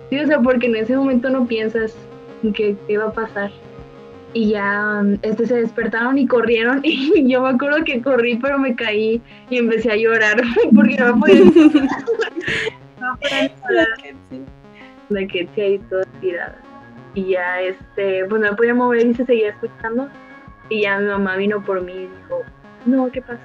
Sí, 0.09 0.19
o 0.19 0.27
sea, 0.27 0.39
porque 0.39 0.67
en 0.67 0.75
ese 0.75 0.95
momento 0.95 1.29
no 1.29 1.47
piensas 1.47 1.95
en 2.43 2.53
qué, 2.53 2.75
qué 2.87 2.97
va 2.97 3.05
a 3.05 3.13
pasar. 3.13 3.51
Y 4.33 4.49
ya 4.49 5.03
este, 5.21 5.45
se 5.45 5.55
despertaron 5.55 6.17
y 6.17 6.27
corrieron 6.27 6.81
y 6.83 7.29
yo 7.29 7.41
me 7.41 7.49
acuerdo 7.49 7.83
que 7.83 8.01
corrí 8.01 8.37
pero 8.37 8.57
me 8.57 8.75
caí 8.75 9.21
y 9.49 9.57
empecé 9.57 9.91
a 9.91 9.95
llorar 9.95 10.41
porque 10.75 10.95
no 10.95 11.19
podía 11.19 11.45
no 13.01 13.17
podía 13.19 13.51
la 15.09 15.25
que 15.27 15.49
ahí 15.57 15.79
toda 15.89 16.03
tirada 16.19 16.57
y 17.13 17.29
ya 17.29 17.61
este 17.61 18.25
pues 18.25 18.41
no 18.41 18.51
me 18.51 18.57
podía 18.57 18.73
mover 18.75 19.07
y 19.07 19.13
se 19.15 19.25
seguía 19.25 19.49
escuchando. 19.49 20.07
Y 20.69 20.81
ya 20.81 20.99
mi 20.99 21.07
mamá 21.07 21.37
vino 21.37 21.63
por 21.63 21.81
mí 21.81 21.93
y 21.93 22.01
dijo 22.01 22.43
no 22.85 23.09
qué 23.11 23.21
pasó 23.21 23.39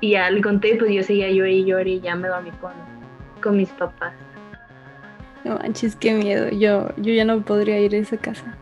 y 0.00 0.12
ya 0.12 0.30
le 0.30 0.40
conté 0.40 0.76
pues 0.76 0.92
yo 0.92 1.02
seguía 1.02 1.28
llorando 1.28 1.56
y 1.56 1.64
lloré 1.64 1.90
y 1.90 2.00
ya 2.00 2.14
me 2.14 2.28
dormí 2.28 2.50
con, 2.60 2.72
con 3.42 3.56
mis 3.56 3.68
papás. 3.70 4.14
No 5.44 5.56
manches 5.56 5.96
qué 5.96 6.14
miedo. 6.14 6.48
Yo 6.50 6.88
yo 6.96 7.12
ya 7.12 7.24
no 7.24 7.42
podría 7.42 7.78
ir 7.80 7.94
a 7.94 7.98
esa 7.98 8.16
casa 8.16 8.56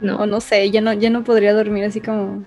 no. 0.00 0.18
O 0.18 0.26
no 0.26 0.40
sé, 0.40 0.70
ya 0.70 0.80
no, 0.80 0.92
ya 0.92 1.10
no 1.10 1.24
podría 1.24 1.54
dormir 1.54 1.84
así 1.84 2.00
como 2.00 2.44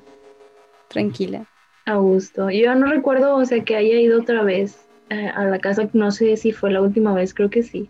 tranquila. 0.88 1.46
A 1.86 1.96
gusto. 1.96 2.50
Yo 2.50 2.74
no 2.76 2.88
recuerdo, 2.88 3.36
o 3.36 3.46
sea, 3.46 3.64
que 3.64 3.76
haya 3.76 4.00
ido 4.00 4.22
otra 4.22 4.44
vez 4.44 4.88
eh, 5.10 5.28
a 5.28 5.46
la 5.46 5.60
casa, 5.60 5.90
no 5.94 6.12
sé 6.12 6.38
si 6.38 6.52
fue 6.52 6.72
la 6.72 6.82
última 6.82 7.14
vez, 7.14 7.34
creo 7.34 7.50
que 7.50 7.64
sí. 7.64 7.90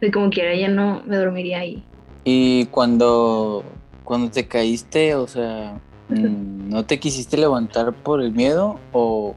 De 0.00 0.10
como 0.10 0.30
quiera, 0.30 0.54
ya 0.54 0.68
no 0.68 1.02
me 1.04 1.16
dormiría 1.16 1.60
ahí. 1.60 1.84
Y 2.24 2.66
cuando, 2.66 3.64
cuando 4.04 4.30
te 4.30 4.46
caíste, 4.46 5.14
o 5.16 5.26
sea, 5.26 5.80
¿no 6.08 6.84
te 6.84 7.00
quisiste 7.00 7.36
levantar 7.36 7.92
por 7.92 8.22
el 8.22 8.32
miedo 8.32 8.78
o 8.92 9.34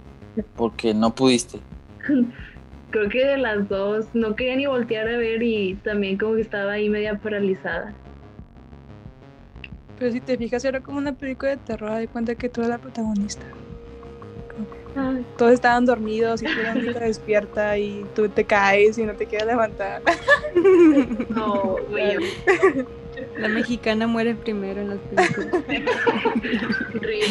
porque 0.55 0.93
no 0.93 1.13
pudiste? 1.15 1.59
Creo 2.91 3.09
que 3.09 3.25
de 3.25 3.37
las 3.37 3.67
dos, 3.67 4.05
no 4.13 4.35
quería 4.35 4.55
ni 4.55 4.67
voltear 4.67 5.07
a 5.07 5.17
ver 5.17 5.43
y 5.43 5.75
también 5.83 6.17
como 6.17 6.35
que 6.35 6.41
estaba 6.41 6.73
ahí 6.73 6.87
media 6.87 7.17
paralizada. 7.17 7.93
Pero 9.97 10.11
si 10.11 10.19
te 10.21 10.37
fijas, 10.37 10.65
era 10.65 10.81
como 10.81 10.97
una 10.97 11.13
película 11.13 11.51
de 11.51 11.57
terror, 11.57 11.97
de 11.97 12.07
cuenta 12.07 12.35
que 12.35 12.49
tú 12.49 12.61
eres 12.61 12.69
la 12.69 12.77
protagonista. 12.77 13.45
Todos 15.37 15.51
estaban 15.51 15.85
dormidos 15.85 16.41
y 16.41 16.45
tú 16.45 16.61
la 16.63 16.71
única 16.71 17.01
despierta 17.01 17.77
y 17.77 18.05
tú 18.15 18.29
te 18.29 18.45
caes 18.45 18.97
y 18.97 19.03
no 19.03 19.13
te 19.13 19.25
quieres 19.25 19.47
levantar. 19.47 20.01
No, 21.29 21.75
güey. 21.89 22.17
La 23.37 23.49
mexicana 23.49 24.07
muere 24.07 24.35
primero 24.35 24.81
en 24.81 24.89
las 24.89 24.99
películas. 24.99 25.63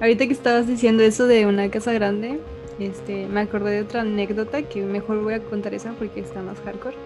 Ahorita 0.00 0.26
que 0.26 0.32
estabas 0.32 0.66
diciendo 0.68 1.02
eso 1.02 1.26
de 1.26 1.46
una 1.46 1.70
casa 1.70 1.92
grande, 1.92 2.38
este, 2.78 3.26
me 3.26 3.40
acordé 3.40 3.72
de 3.72 3.82
otra 3.82 4.02
anécdota 4.02 4.62
que 4.62 4.82
mejor 4.82 5.22
voy 5.22 5.34
a 5.34 5.40
contar 5.40 5.74
esa 5.74 5.92
porque 5.92 6.20
está 6.20 6.40
más 6.42 6.60
hardcore. 6.60 6.96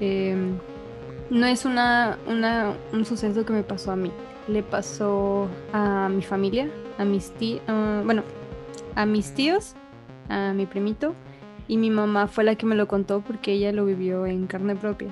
Eh, 0.00 0.36
no 1.30 1.46
es 1.46 1.64
una, 1.64 2.18
un 2.92 3.04
suceso 3.04 3.44
que 3.44 3.52
me 3.52 3.62
pasó 3.62 3.92
a 3.92 3.96
mí. 3.96 4.12
Le 4.48 4.62
pasó 4.62 5.48
a 5.72 6.08
mi 6.08 6.22
familia, 6.22 6.68
a 6.98 7.04
mis 7.04 7.32
tíos, 7.32 7.62
bueno, 8.04 8.22
a 8.94 9.06
mis 9.06 9.32
tíos, 9.34 9.74
a 10.28 10.52
mi 10.52 10.66
primito, 10.66 11.14
y 11.68 11.76
mi 11.78 11.90
mamá 11.90 12.28
fue 12.28 12.44
la 12.44 12.54
que 12.54 12.66
me 12.66 12.76
lo 12.76 12.86
contó 12.86 13.20
porque 13.20 13.52
ella 13.52 13.72
lo 13.72 13.84
vivió 13.84 14.26
en 14.26 14.46
carne 14.46 14.76
propia. 14.76 15.08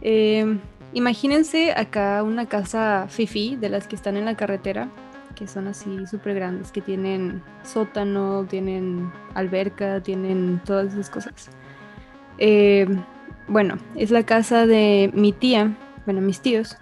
Em, 0.00 0.60
imagínense 0.92 1.72
acá 1.72 2.22
una 2.22 2.46
casa 2.46 3.06
fifi 3.08 3.56
de 3.56 3.68
las 3.68 3.86
que 3.86 3.96
están 3.96 4.16
en 4.16 4.24
la 4.24 4.36
carretera, 4.36 4.88
que 5.36 5.46
son 5.46 5.68
así 5.68 6.06
súper 6.06 6.34
grandes, 6.34 6.72
que 6.72 6.80
tienen 6.80 7.42
sótano, 7.62 8.44
tienen 8.48 9.12
alberca, 9.34 10.02
tienen 10.02 10.60
todas 10.64 10.92
esas 10.92 11.08
cosas. 11.08 11.50
Eh, 12.38 12.86
bueno, 13.48 13.76
es 13.96 14.10
la 14.10 14.24
casa 14.24 14.66
de 14.66 15.10
mi 15.14 15.32
tía, 15.32 15.76
bueno, 16.04 16.20
mis 16.20 16.40
tíos. 16.40 16.76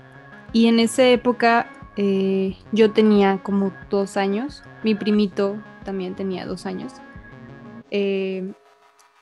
Y 0.53 0.67
en 0.67 0.79
esa 0.79 1.07
época 1.09 1.69
eh, 1.97 2.57
yo 2.73 2.93
tenía 2.93 3.43
como 3.43 3.73
dos 3.91 4.17
años, 4.17 4.63
mi 4.83 4.95
primito 4.95 5.57
también 5.85 6.15
tenía 6.15 6.47
dos 6.47 6.67
años. 6.67 6.93
Eh, 7.91 8.53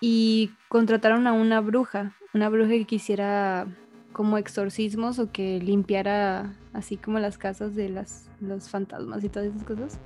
y 0.01 0.51
contrataron 0.69 1.27
a 1.27 1.33
una 1.33 1.61
bruja, 1.61 2.15
una 2.33 2.49
bruja 2.49 2.71
que 2.71 2.85
quisiera 2.85 3.67
como 4.13 4.39
exorcismos 4.39 5.19
o 5.19 5.31
que 5.33 5.61
limpiara 5.61 6.55
así 6.73 6.97
como 6.97 7.19
las 7.19 7.37
casas 7.39 7.75
de 7.75 7.89
las, 7.89 8.31
los 8.41 8.69
fantasmas 8.69 9.25
y 9.25 9.29
todas 9.29 9.49
esas 9.49 9.65
cosas. 9.65 9.99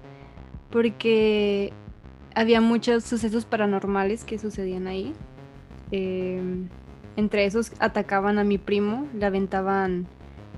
Porque 0.70 1.72
había 2.34 2.60
muchos 2.60 3.04
sucesos 3.04 3.44
paranormales 3.44 4.24
que 4.24 4.38
sucedían 4.38 4.86
ahí. 4.86 5.14
Eh, 5.90 6.42
entre 7.18 7.46
esos 7.46 7.72
atacaban 7.80 8.38
a 8.38 8.44
mi 8.44 8.58
primo, 8.58 9.08
le 9.12 9.26
aventaban 9.26 10.06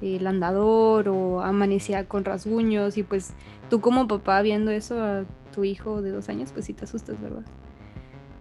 el 0.02 0.26
andador 0.26 1.08
o 1.08 1.40
amanecía 1.40 2.06
con 2.06 2.22
rasguños 2.22 2.98
y 2.98 3.02
pues 3.02 3.32
tú 3.70 3.80
como 3.80 4.06
papá 4.06 4.42
viendo 4.42 4.70
eso 4.70 5.02
a 5.02 5.24
tu 5.54 5.64
hijo 5.64 6.02
de 6.02 6.10
dos 6.10 6.28
años, 6.28 6.50
pues 6.52 6.66
sí 6.66 6.74
te 6.74 6.84
asustas, 6.84 7.18
¿verdad? 7.18 7.46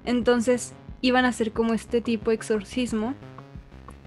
Entonces 0.04 0.74
iban 1.00 1.24
a 1.24 1.30
hacer 1.30 1.54
como 1.54 1.74
este 1.74 2.02
tipo 2.02 2.32
de 2.32 2.36
exorcismo 2.36 3.14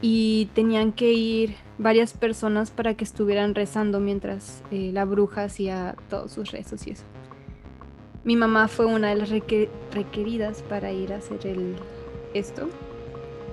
y 0.02 0.50
tenían 0.52 0.92
que 0.92 1.14
ir 1.14 1.54
varias 1.78 2.12
personas 2.12 2.70
para 2.70 2.92
que 2.92 3.04
estuvieran 3.04 3.54
rezando 3.54 3.98
mientras 3.98 4.62
eh, 4.70 4.90
la 4.92 5.06
bruja 5.06 5.44
hacía 5.44 5.96
todos 6.10 6.32
sus 6.32 6.50
rezos 6.50 6.86
y 6.86 6.90
eso. 6.90 7.04
Mi 8.24 8.36
mamá 8.36 8.68
fue 8.68 8.84
una 8.84 9.08
de 9.08 9.14
las 9.14 9.30
requeridas 9.30 10.60
para 10.68 10.92
ir 10.92 11.14
a 11.14 11.16
hacer 11.16 11.56
esto 12.34 12.68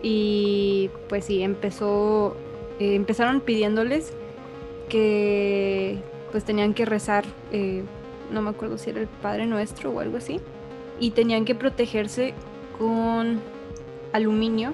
y 0.01 0.89
pues 1.07 1.25
sí, 1.25 1.41
empezó, 1.41 2.35
eh, 2.79 2.95
empezaron 2.95 3.41
pidiéndoles 3.41 4.13
que 4.88 5.97
pues 6.31 6.43
tenían 6.43 6.73
que 6.73 6.85
rezar, 6.85 7.25
eh, 7.51 7.83
no 8.31 8.41
me 8.41 8.49
acuerdo 8.49 8.77
si 8.77 8.91
era 8.91 9.01
el 9.01 9.07
Padre 9.07 9.45
Nuestro 9.45 9.91
o 9.91 9.99
algo 9.99 10.17
así, 10.17 10.39
y 10.99 11.12
tenían 11.12 11.45
que 11.45 11.55
protegerse 11.55 12.33
con 12.77 13.39
aluminio. 14.13 14.73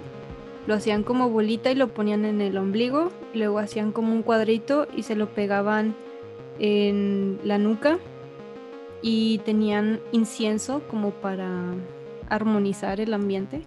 Lo 0.67 0.73
hacían 0.73 1.03
como 1.03 1.29
bolita 1.29 1.71
y 1.71 1.75
lo 1.75 1.89
ponían 1.89 2.25
en 2.25 2.41
el 2.41 2.57
ombligo, 2.57 3.11
luego 3.33 3.59
hacían 3.59 3.91
como 3.91 4.13
un 4.13 4.23
cuadrito 4.23 4.88
y 4.95 5.03
se 5.03 5.15
lo 5.15 5.27
pegaban 5.27 5.95
en 6.57 7.39
la 7.43 7.57
nuca 7.57 7.99
y 9.01 9.39
tenían 9.39 9.99
incienso 10.11 10.81
como 10.89 11.11
para 11.11 11.75
armonizar 12.29 12.99
el 12.99 13.13
ambiente. 13.13 13.61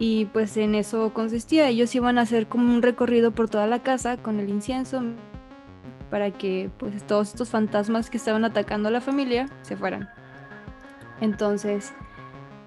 Y 0.00 0.24
pues 0.24 0.56
en 0.56 0.74
eso 0.74 1.12
consistía. 1.12 1.68
Ellos 1.68 1.94
iban 1.94 2.18
a 2.18 2.22
hacer 2.22 2.48
como 2.48 2.74
un 2.74 2.80
recorrido 2.80 3.32
por 3.32 3.50
toda 3.50 3.66
la 3.66 3.82
casa 3.82 4.16
con 4.16 4.40
el 4.40 4.48
incienso 4.48 5.02
para 6.10 6.30
que 6.30 6.70
pues 6.78 7.06
todos 7.06 7.28
estos 7.28 7.50
fantasmas 7.50 8.08
que 8.08 8.16
estaban 8.16 8.44
atacando 8.46 8.88
a 8.88 8.92
la 8.92 9.02
familia 9.02 9.46
se 9.60 9.76
fueran. 9.76 10.08
Entonces, 11.20 11.92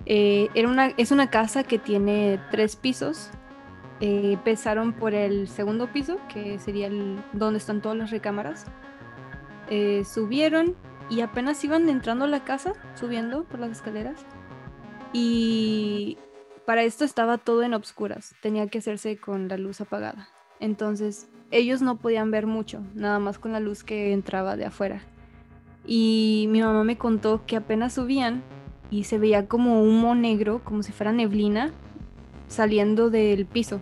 eh, 0.06 0.48
era 0.54 0.69
una, 0.69 0.93
es 0.98 1.12
una 1.12 1.32
casa 1.32 1.63
que 1.63 1.80
tiene 1.80 2.39
tres 2.52 2.76
pisos. 2.76 3.32
Eh, 4.00 4.34
empezaron 4.34 4.93
por 4.93 5.15
el 5.15 5.48
segundo 5.48 5.88
piso, 5.88 6.19
que 6.32 6.60
sería 6.60 6.86
el, 6.86 7.17
donde 7.34 7.58
están 7.58 7.82
todas 7.82 7.98
las 7.98 8.12
recámaras. 8.12 8.65
Eh, 9.72 10.04
subieron 10.06 10.76
y 11.10 11.22
apenas 11.22 11.63
iban 11.63 11.89
entrando 11.89 12.26
a 12.26 12.28
la 12.28 12.43
casa, 12.43 12.74
subiendo 12.93 13.43
por 13.46 13.60
las 13.60 13.72
escaleras. 13.72 14.24
Y 15.13 16.19
para 16.65 16.84
esto 16.84 17.04
estaba 17.04 17.38
todo 17.38 17.63
en 17.63 17.73
obscuras, 17.73 18.36
tenía 18.41 18.67
que 18.67 18.78
hacerse 18.78 19.17
con 19.17 19.47
la 19.47 19.58
luz 19.58 19.82
apagada. 19.82 20.30
Entonces 20.60 21.28
ellos 21.52 21.82
no 21.82 21.97
podían 21.97 22.32
ver 22.32 22.47
mucho, 22.47 22.82
nada 22.95 23.19
más 23.19 23.38
con 23.38 23.52
la 23.52 23.60
luz 23.60 23.84
que 23.84 24.13
entraba 24.13 24.56
de 24.56 24.65
afuera. 24.65 25.02
Y 25.86 26.47
mi 26.49 26.62
mamá 26.62 26.84
me 26.84 26.97
contó 26.97 27.45
que 27.45 27.58
apenas 27.58 27.93
subían 27.93 28.43
y 28.89 29.04
se 29.04 29.17
veía 29.17 29.47
como 29.47 29.84
humo 29.84 30.15
negro, 30.15 30.62
como 30.63 30.84
si 30.84 30.91
fuera 30.91 31.12
neblina, 31.12 31.71
saliendo 32.47 33.10
del 33.10 33.45
piso. 33.45 33.82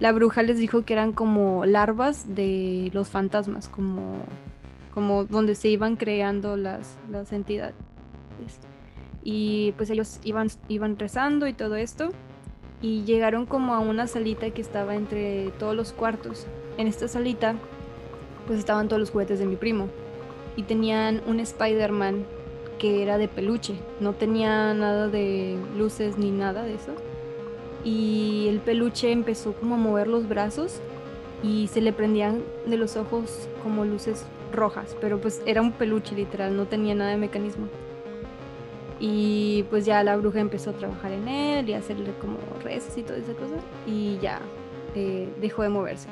La 0.00 0.12
bruja 0.12 0.42
les 0.42 0.58
dijo 0.58 0.84
que 0.84 0.94
eran 0.94 1.12
como 1.12 1.66
larvas 1.66 2.34
de 2.34 2.90
los 2.94 3.08
fantasmas, 3.08 3.68
como, 3.68 4.16
como 4.94 5.24
donde 5.24 5.54
se 5.54 5.68
iban 5.68 5.96
creando 5.96 6.56
las, 6.56 6.96
las 7.10 7.32
entidades 7.32 7.74
y 9.28 9.72
pues 9.72 9.90
ellos 9.90 10.20
iban, 10.22 10.46
iban 10.68 10.96
rezando 10.96 11.48
y 11.48 11.52
todo 11.52 11.74
esto 11.74 12.10
y 12.80 13.02
llegaron 13.02 13.44
como 13.44 13.74
a 13.74 13.80
una 13.80 14.06
salita 14.06 14.48
que 14.50 14.62
estaba 14.62 14.94
entre 14.94 15.50
todos 15.58 15.74
los 15.74 15.92
cuartos. 15.92 16.46
En 16.78 16.86
esta 16.86 17.08
salita 17.08 17.56
pues 18.46 18.60
estaban 18.60 18.86
todos 18.86 19.00
los 19.00 19.10
juguetes 19.10 19.40
de 19.40 19.46
mi 19.46 19.56
primo 19.56 19.88
y 20.54 20.62
tenían 20.62 21.22
un 21.26 21.40
Spider-Man 21.40 22.24
que 22.78 23.02
era 23.02 23.18
de 23.18 23.26
peluche, 23.26 23.74
no 23.98 24.12
tenía 24.12 24.72
nada 24.74 25.08
de 25.08 25.58
luces 25.76 26.18
ni 26.18 26.30
nada 26.30 26.62
de 26.62 26.74
eso. 26.74 26.92
Y 27.84 28.46
el 28.48 28.60
peluche 28.60 29.10
empezó 29.10 29.54
como 29.54 29.74
a 29.74 29.78
mover 29.78 30.06
los 30.06 30.28
brazos 30.28 30.78
y 31.42 31.66
se 31.66 31.80
le 31.80 31.92
prendían 31.92 32.44
de 32.64 32.76
los 32.76 32.96
ojos 32.96 33.48
como 33.64 33.84
luces 33.84 34.24
rojas, 34.52 34.96
pero 35.00 35.20
pues 35.20 35.42
era 35.46 35.62
un 35.62 35.72
peluche 35.72 36.14
literal, 36.14 36.56
no 36.56 36.66
tenía 36.66 36.94
nada 36.94 37.10
de 37.10 37.16
mecanismo. 37.16 37.66
Y 38.98 39.64
pues 39.68 39.84
ya 39.84 40.02
la 40.02 40.16
bruja 40.16 40.40
empezó 40.40 40.70
a 40.70 40.72
trabajar 40.72 41.12
en 41.12 41.28
él 41.28 41.68
y 41.68 41.74
hacerle 41.74 42.12
como 42.20 42.38
rezos 42.62 42.96
y 42.96 43.02
toda 43.02 43.18
esa 43.18 43.34
cosa. 43.34 43.56
Y 43.86 44.18
ya 44.20 44.40
eh, 44.94 45.32
dejó 45.40 45.62
de 45.62 45.68
moverse. 45.68 46.08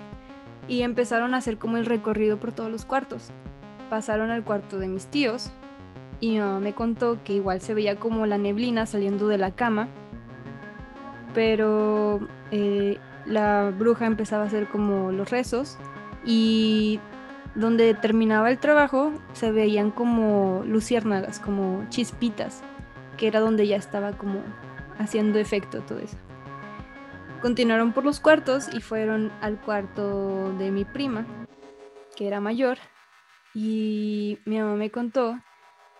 Y 0.68 0.82
empezaron 0.82 1.34
a 1.34 1.38
hacer 1.38 1.58
como 1.58 1.76
el 1.76 1.86
recorrido 1.86 2.38
por 2.38 2.52
todos 2.52 2.70
los 2.70 2.84
cuartos. 2.84 3.30
Pasaron 3.90 4.30
al 4.30 4.44
cuarto 4.44 4.78
de 4.78 4.88
mis 4.88 5.06
tíos 5.06 5.50
y 6.20 6.32
mi 6.32 6.38
mamá 6.38 6.60
me 6.60 6.72
contó 6.72 7.18
que 7.22 7.34
igual 7.34 7.60
se 7.60 7.74
veía 7.74 7.96
como 7.96 8.26
la 8.26 8.38
neblina 8.38 8.86
saliendo 8.86 9.28
de 9.28 9.38
la 9.38 9.50
cama, 9.50 9.88
pero 11.34 12.20
eh, 12.50 12.98
la 13.26 13.72
bruja 13.76 14.06
empezaba 14.06 14.44
a 14.44 14.46
hacer 14.46 14.68
como 14.68 15.12
los 15.12 15.30
rezos 15.30 15.76
y 16.24 17.00
donde 17.54 17.94
terminaba 17.94 18.50
el 18.50 18.58
trabajo 18.58 19.12
se 19.32 19.52
veían 19.52 19.90
como 19.90 20.62
luciérnagas, 20.66 21.40
como 21.40 21.84
chispitas, 21.88 22.62
que 23.16 23.26
era 23.26 23.40
donde 23.40 23.66
ya 23.66 23.76
estaba 23.76 24.12
como 24.12 24.40
haciendo 24.98 25.38
efecto 25.38 25.82
todo 25.82 25.98
eso. 25.98 26.16
Continuaron 27.42 27.92
por 27.92 28.04
los 28.04 28.20
cuartos 28.20 28.68
y 28.72 28.80
fueron 28.80 29.30
al 29.40 29.60
cuarto 29.60 30.52
de 30.58 30.70
mi 30.70 30.84
prima, 30.84 31.26
que 32.16 32.26
era 32.26 32.40
mayor, 32.40 32.78
y 33.54 34.38
mi 34.46 34.58
mamá 34.58 34.76
me 34.76 34.90
contó 34.90 35.38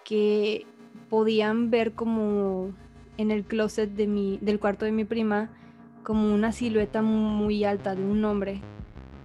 que 0.05 0.67
podían 1.09 1.71
ver 1.71 1.93
como 1.93 2.73
en 3.17 3.31
el 3.31 3.45
closet 3.45 3.91
de 3.91 4.07
mi, 4.07 4.39
del 4.43 4.59
cuarto 4.59 4.85
de 4.85 4.93
mi 4.93 5.05
prima 5.05 5.51
como 6.03 6.35
una 6.35 6.53
silueta 6.53 7.03
muy 7.03 7.65
alta 7.65 7.95
de 7.95 8.03
un 8.03 8.25
hombre 8.25 8.61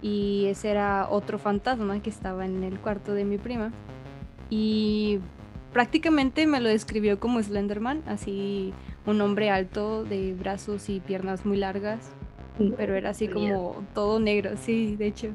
y 0.00 0.46
ese 0.46 0.70
era 0.70 1.08
otro 1.10 1.38
fantasma 1.38 2.00
que 2.00 2.10
estaba 2.10 2.46
en 2.46 2.62
el 2.62 2.78
cuarto 2.80 3.12
de 3.12 3.24
mi 3.24 3.38
prima 3.38 3.72
y 4.48 5.18
prácticamente 5.72 6.46
me 6.46 6.60
lo 6.60 6.68
describió 6.68 7.18
como 7.20 7.42
Slenderman, 7.42 8.02
así 8.06 8.72
un 9.06 9.20
hombre 9.20 9.50
alto 9.50 10.04
de 10.04 10.34
brazos 10.34 10.88
y 10.88 11.00
piernas 11.00 11.44
muy 11.44 11.56
largas, 11.56 12.10
pero 12.76 12.94
era 12.94 13.10
así 13.10 13.28
como 13.28 13.82
todo 13.94 14.20
negro, 14.20 14.50
sí, 14.56 14.96
de 14.96 15.06
hecho. 15.06 15.28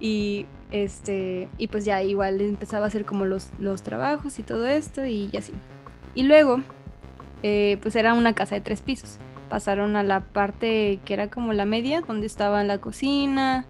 Y 0.00 0.46
este 0.70 1.48
y 1.56 1.68
pues 1.68 1.84
ya 1.84 2.02
igual 2.02 2.40
empezaba 2.40 2.84
a 2.84 2.88
hacer 2.88 3.04
como 3.04 3.24
los, 3.24 3.50
los 3.58 3.82
trabajos 3.82 4.38
y 4.38 4.42
todo 4.42 4.66
esto 4.66 5.04
y 5.04 5.30
así. 5.36 5.52
Y 6.14 6.24
luego 6.24 6.60
eh, 7.42 7.78
pues 7.82 7.96
era 7.96 8.14
una 8.14 8.34
casa 8.34 8.54
de 8.54 8.60
tres 8.60 8.80
pisos. 8.80 9.18
Pasaron 9.48 9.96
a 9.96 10.02
la 10.02 10.20
parte 10.20 11.00
que 11.04 11.14
era 11.14 11.28
como 11.28 11.52
la 11.52 11.64
media, 11.64 12.02
donde 12.02 12.26
estaba 12.26 12.62
la 12.64 12.78
cocina, 12.78 13.64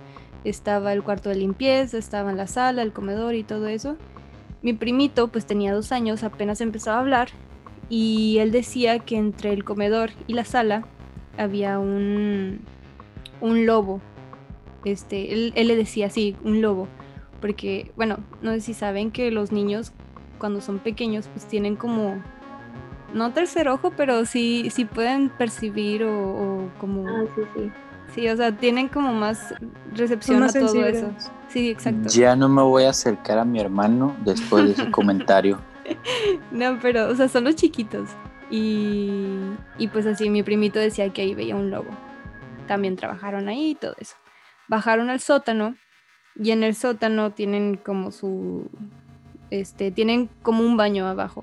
estaba 0.45 0.93
el 0.93 1.03
cuarto 1.03 1.29
de 1.29 1.37
limpieza, 1.37 1.99
estaba 1.99 2.33
la 2.33 2.47
sala, 2.47 2.83
el 2.83 2.93
comedor 2.93 3.35
y 3.35 3.45
todo 3.45 3.69
eso. 3.69 3.97
Mi 4.69 4.75
primito 4.75 5.29
pues 5.29 5.47
tenía 5.47 5.73
dos 5.73 5.93
años, 5.93 6.23
apenas 6.23 6.61
empezaba 6.61 6.99
a 6.99 7.01
hablar 7.01 7.29
y 7.89 8.37
él 8.37 8.51
decía 8.51 8.99
que 8.99 9.17
entre 9.17 9.55
el 9.55 9.65
comedor 9.65 10.11
y 10.27 10.35
la 10.35 10.45
sala 10.45 10.87
había 11.39 11.79
un, 11.79 12.61
un 13.41 13.65
lobo. 13.65 14.03
Este, 14.85 15.33
él, 15.33 15.55
él 15.57 15.69
le 15.69 15.75
decía 15.75 16.09
así, 16.09 16.37
un 16.45 16.61
lobo. 16.61 16.87
Porque, 17.41 17.93
bueno, 17.97 18.19
no 18.43 18.53
sé 18.53 18.61
si 18.61 18.75
saben 18.75 19.11
que 19.11 19.31
los 19.31 19.53
niños 19.53 19.93
cuando 20.39 20.61
son 20.61 20.81
pequeños 20.81 21.31
pues 21.33 21.47
tienen 21.47 21.75
como 21.75 22.23
no 23.15 23.33
tercer 23.33 23.69
ojo, 23.69 23.95
pero 23.97 24.27
sí, 24.27 24.69
sí 24.69 24.85
pueden 24.85 25.31
percibir 25.31 26.05
o, 26.05 26.69
como... 26.79 27.09
Ah, 27.09 27.25
sí, 27.35 27.41
sí. 27.57 27.71
Sí, 28.15 28.29
o 28.29 28.37
sea, 28.37 28.57
tienen 28.57 28.89
como 28.89 29.13
más 29.13 29.55
recepción 29.95 30.43
a 30.43 30.53
todo 30.53 30.85
eso. 30.85 31.11
Sí, 31.49 31.71
exacto. 31.71 32.09
Ya 32.09 32.37
no 32.37 32.49
me 32.49 32.63
voy 32.63 32.85
a 32.85 32.91
acercar 32.91 33.39
a 33.39 33.45
mi 33.45 33.61
hermano 33.61 34.17
después 34.25 34.65
de 34.65 34.73
ese 34.73 34.91
comentario. 34.91 35.61
No, 36.51 36.79
pero, 36.81 37.09
o 37.09 37.15
sea, 37.15 37.29
son 37.29 37.45
los 37.45 37.55
chiquitos. 37.55 38.11
Y, 38.51 39.37
y 39.79 39.89
pues 39.89 40.07
así, 40.07 40.31
mi 40.31 40.43
primito 40.43 40.79
decía 40.79 41.13
que 41.13 41.23
ahí 41.23 41.35
veía 41.35 41.57
un 41.57 41.71
lobo. 41.71 41.91
También 42.67 42.97
trabajaron 42.97 43.49
ahí 43.49 43.71
y 43.71 43.75
todo 43.75 43.95
eso. 43.99 44.17
Bajaron 44.69 45.11
al 45.11 45.21
sótano 45.21 45.77
y 46.35 46.51
en 46.51 46.63
el 46.63 46.75
sótano 46.75 47.33
tienen 47.33 47.77
como 47.77 48.11
su... 48.11 48.71
Este, 49.51 49.91
tienen 49.91 50.29
como 50.43 50.63
un 50.63 50.77
baño 50.77 51.07
abajo 51.07 51.43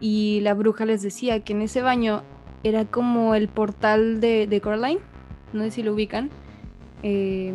y 0.00 0.40
la 0.40 0.54
bruja 0.54 0.86
les 0.86 1.02
decía 1.02 1.40
que 1.40 1.52
en 1.52 1.62
ese 1.62 1.82
baño 1.82 2.22
era 2.64 2.86
como 2.86 3.34
el 3.34 3.48
portal 3.48 4.20
de, 4.20 4.46
de 4.46 4.60
Coraline, 4.60 5.00
no 5.52 5.64
sé 5.64 5.70
si 5.70 5.82
lo 5.82 5.94
ubican. 5.94 6.30
Eh, 7.02 7.54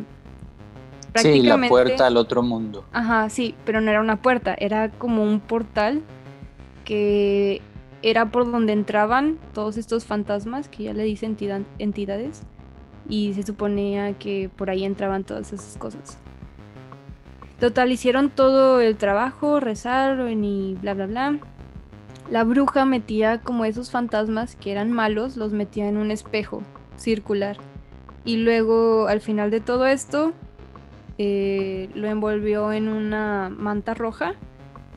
sí, 1.16 1.42
la 1.42 1.60
puerta 1.68 2.08
al 2.08 2.18
otro 2.18 2.42
mundo. 2.42 2.86
Ajá, 2.92 3.30
sí, 3.30 3.56
pero 3.66 3.82
no 3.82 3.92
era 3.92 4.02
una 4.02 4.22
puerta, 4.22 4.56
era 4.58 4.90
como 4.92 5.24
un 5.24 5.40
portal 5.40 6.02
que 6.84 7.62
era 8.02 8.28
por 8.32 8.52
donde 8.52 8.74
entraban 8.74 9.40
todos 9.54 9.78
estos 9.78 10.06
fantasmas, 10.06 10.70
que 10.70 10.84
ya 10.84 10.94
le 10.94 11.04
dicen 11.04 11.36
entidades, 11.80 12.44
y 13.10 13.34
se 13.34 13.44
suponía 13.44 14.14
que 14.14 14.50
por 14.56 14.70
ahí 14.70 14.84
entraban 14.84 15.24
todas 15.24 15.54
esas 15.54 15.78
cosas. 15.78 16.18
Total, 17.60 17.92
hicieron 17.92 18.30
todo 18.30 18.82
el 18.82 18.98
trabajo, 18.98 19.60
rezaron 19.60 20.44
y 20.44 20.76
bla, 20.76 20.94
bla, 20.94 21.08
bla 21.08 21.40
la 22.30 22.44
bruja 22.44 22.86
metía 22.86 23.40
como 23.40 23.66
esos 23.66 23.92
fantasmas 23.92 24.56
que 24.56 24.72
eran 24.72 24.92
malos, 24.92 25.38
los 25.38 25.54
metía 25.54 25.88
en 25.88 25.98
un 25.98 26.12
espejo 26.12 26.64
circular. 26.98 27.58
Y 28.26 28.38
luego 28.38 29.08
al 29.08 29.22
final 29.22 29.52
de 29.52 29.62
todo 29.62 29.86
esto 29.86 30.34
eh, 31.18 31.90
lo 31.94 32.08
envolvió 32.08 32.74
en 32.74 32.90
una 32.90 33.50
manta 33.56 33.94
roja 33.94 34.36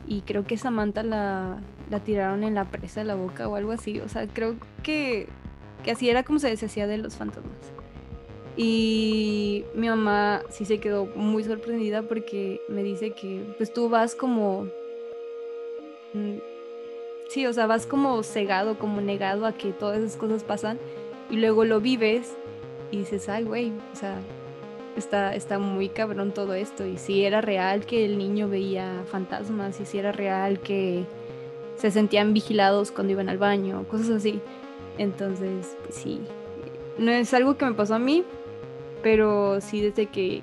y 0.07 0.23
creo 0.23 0.45
que 0.45 0.55
esa 0.55 0.71
manta 0.71 1.03
la, 1.03 1.61
la, 1.91 2.01
tiraron 2.01 2.43
en 2.43 2.55
la 2.55 2.65
presa 2.65 3.01
de 3.01 3.07
la 3.07 3.15
boca 3.15 3.47
o 3.47 3.57
algo 3.57 3.73
así. 3.73 4.01
O 4.01 4.09
sea, 4.09 4.27
creo 4.27 4.57
que, 4.83 5.29
que 5.85 5.91
así 5.91 6.09
era 6.09 6.23
como 6.23 6.39
se 6.39 6.49
deshacía 6.49 6.87
de 6.87 6.97
los 6.97 7.17
fantasmas. 7.17 7.53
Y 8.57 9.65
mi 9.75 9.89
mamá 9.89 10.43
sí 10.49 10.65
se 10.65 10.81
quedó 10.81 11.07
muy 11.07 11.45
sorprendida 11.45 12.03
porque 12.03 12.61
me 12.69 12.83
dice 12.83 13.13
que 13.13 13.55
pues 13.57 13.73
tú 13.73 13.89
vas 13.89 14.17
como 14.17 14.67
mm, 16.15 16.39
Sí, 17.29 17.47
o 17.47 17.53
sea, 17.53 17.67
vas 17.67 17.87
como 17.87 18.23
cegado, 18.23 18.79
como 18.79 19.03
negado 19.03 19.45
a 19.45 19.53
que 19.53 19.73
todas 19.73 19.99
esas 19.99 20.17
cosas 20.17 20.45
pasan 20.45 20.79
y 21.31 21.37
luego 21.37 21.65
lo 21.67 21.79
vives 21.79 22.35
y 22.91 22.99
dices, 22.99 23.29
ay, 23.29 23.45
güey, 23.45 23.73
o 23.93 23.97
sea, 23.97 24.19
está, 24.97 25.35
está 25.35 25.59
muy 25.59 25.89
cabrón 25.89 26.33
todo 26.33 26.55
esto. 26.55 26.87
Y 26.87 26.99
si 26.99 27.25
era 27.25 27.41
real 27.41 27.87
que 27.87 28.05
el 28.05 28.19
niño 28.19 28.49
veía 28.49 29.05
fantasmas, 29.11 29.81
y 29.81 29.87
si 29.87 29.99
era 29.99 30.13
real 30.13 30.61
que 30.61 31.05
se 31.77 31.91
sentían 31.91 32.35
vigilados 32.35 32.91
cuando 32.91 33.13
iban 33.13 33.29
al 33.29 33.39
baño, 33.39 33.85
cosas 33.89 34.11
así. 34.11 34.41
Entonces, 34.99 35.77
pues 35.85 35.95
sí, 35.95 36.21
no 36.99 37.11
es 37.13 37.33
algo 37.33 37.57
que 37.57 37.65
me 37.65 37.73
pasó 37.73 37.95
a 37.95 37.99
mí, 37.99 38.25
pero 39.03 39.61
sí 39.61 39.81
desde 39.81 40.07
que 40.07 40.43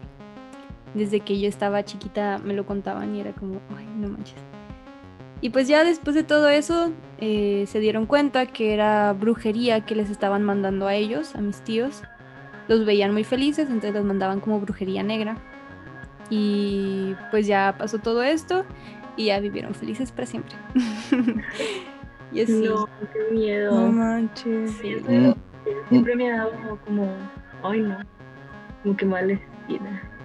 desde 0.93 1.19
que 1.19 1.39
yo 1.39 1.49
estaba 1.49 1.83
chiquita 1.83 2.39
me 2.43 2.53
lo 2.53 2.65
contaban 2.65 3.15
y 3.15 3.19
era 3.19 3.33
como, 3.33 3.59
ay, 3.77 3.85
no 3.97 4.07
manches. 4.07 4.35
Y 5.41 5.49
pues 5.49 5.67
ya 5.67 5.83
después 5.83 6.15
de 6.15 6.23
todo 6.23 6.47
eso 6.49 6.91
eh, 7.19 7.65
se 7.67 7.79
dieron 7.79 8.05
cuenta 8.05 8.45
que 8.45 8.73
era 8.73 9.11
brujería 9.13 9.85
que 9.85 9.93
les 9.93 10.09
estaban 10.09 10.43
mandando 10.43 10.87
a 10.87 10.95
ellos, 10.95 11.35
a 11.35 11.41
mis 11.41 11.61
tíos. 11.61 12.01
Los 12.67 12.85
veían 12.85 13.13
muy 13.13 13.23
felices, 13.23 13.67
entonces 13.67 13.93
los 13.93 14.05
mandaban 14.05 14.39
como 14.39 14.59
brujería 14.59 15.03
negra. 15.03 15.37
Y 16.29 17.15
pues 17.31 17.45
ya 17.45 17.75
pasó 17.77 17.99
todo 17.99 18.23
esto 18.23 18.65
y 19.15 19.25
ya 19.25 19.39
vivieron 19.39 19.75
felices 19.75 20.11
para 20.11 20.25
siempre. 20.25 20.55
y 22.31 22.41
así. 22.41 22.63
No, 22.67 22.87
qué 23.13 23.33
miedo. 23.33 23.79
No 23.79 23.91
manches. 23.91 24.71
Mm. 24.81 25.33
siempre 25.89 26.15
me 26.15 26.31
ha 26.31 26.37
dado 26.37 26.79
como, 26.85 27.13
ay 27.63 27.81
no, 27.81 27.97
como 28.83 28.97
que 28.97 29.05
mal 29.05 29.39